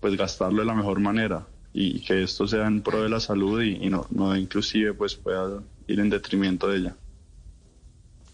pues 0.00 0.16
gastarlo 0.16 0.60
de 0.60 0.66
la 0.66 0.74
mejor 0.74 0.98
manera 0.98 1.46
y 1.78 2.00
que 2.00 2.22
esto 2.22 2.48
sea 2.48 2.66
en 2.66 2.80
pro 2.80 3.02
de 3.02 3.10
la 3.10 3.20
salud 3.20 3.62
y, 3.62 3.90
no 3.90 4.36
inclusive 4.36 4.94
pues 4.94 5.14
pueda 5.14 5.62
ir 5.86 6.00
en 6.00 6.08
detrimento 6.08 6.68
de 6.68 6.78
ella. 6.78 6.96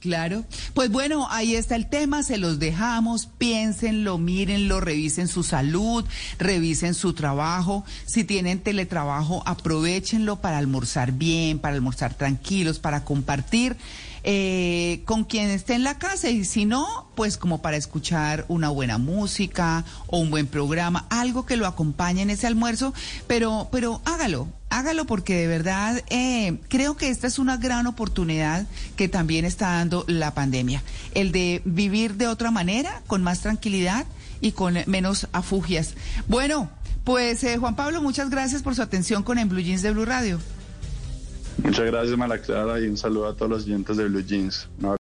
Claro. 0.02 0.44
Pues 0.74 0.90
bueno, 0.90 1.28
ahí 1.30 1.54
está 1.54 1.76
el 1.76 1.88
tema, 1.88 2.24
se 2.24 2.36
los 2.36 2.58
dejamos, 2.58 3.26
piénsenlo, 3.26 4.18
mírenlo, 4.18 4.80
revisen 4.80 5.28
su 5.28 5.44
salud, 5.44 6.04
revisen 6.40 6.94
su 6.94 7.12
trabajo. 7.12 7.84
Si 8.04 8.24
tienen 8.24 8.58
teletrabajo, 8.58 9.44
aprovechenlo 9.46 10.40
para 10.40 10.58
almorzar 10.58 11.12
bien, 11.12 11.60
para 11.60 11.76
almorzar 11.76 12.14
tranquilos, 12.14 12.80
para 12.80 13.04
compartir 13.04 13.76
eh, 14.24 15.02
con 15.04 15.24
quien 15.24 15.50
esté 15.50 15.74
en 15.74 15.82
la 15.82 15.98
casa 15.98 16.30
y 16.30 16.44
si 16.44 16.64
no, 16.64 17.08
pues 17.14 17.36
como 17.36 17.60
para 17.60 17.76
escuchar 17.76 18.44
una 18.48 18.68
buena 18.68 18.98
música 18.98 19.84
o 20.06 20.18
un 20.18 20.30
buen 20.30 20.46
programa, 20.46 21.06
algo 21.10 21.44
que 21.44 21.56
lo 21.56 21.66
acompañe 21.66 22.22
en 22.22 22.30
ese 22.30 22.46
almuerzo, 22.46 22.94
pero, 23.26 23.68
pero 23.72 24.00
hágalo, 24.04 24.48
hágalo 24.70 25.06
porque 25.06 25.36
de 25.36 25.46
verdad 25.46 26.02
eh, 26.08 26.58
creo 26.68 26.96
que 26.96 27.08
esta 27.08 27.26
es 27.26 27.38
una 27.38 27.56
gran 27.56 27.86
oportunidad 27.86 28.66
que 28.96 29.08
también 29.08 29.44
está 29.44 29.72
dando 29.72 30.04
la 30.06 30.34
pandemia, 30.34 30.82
el 31.14 31.32
de 31.32 31.62
vivir 31.64 32.14
de 32.14 32.28
otra 32.28 32.50
manera, 32.50 33.02
con 33.06 33.22
más 33.22 33.40
tranquilidad 33.40 34.06
y 34.40 34.52
con 34.52 34.76
menos 34.86 35.28
afugias. 35.32 35.94
Bueno, 36.28 36.70
pues 37.04 37.42
eh, 37.42 37.58
Juan 37.58 37.74
Pablo, 37.74 38.00
muchas 38.00 38.30
gracias 38.30 38.62
por 38.62 38.76
su 38.76 38.82
atención 38.82 39.22
con 39.22 39.38
En 39.38 39.48
Blue 39.48 39.60
Jeans 39.60 39.82
de 39.82 39.90
Blue 39.90 40.04
Radio. 40.04 40.38
Muchas 41.62 41.86
gracias, 41.86 42.18
Mala 42.18 42.38
Clara, 42.38 42.80
y 42.80 42.86
un 42.86 42.96
saludo 42.96 43.28
a 43.28 43.34
todos 43.34 43.50
los 43.50 43.64
oyentes 43.64 43.96
de 43.96 44.08
Blue 44.08 44.22
Jeans. 44.22 44.68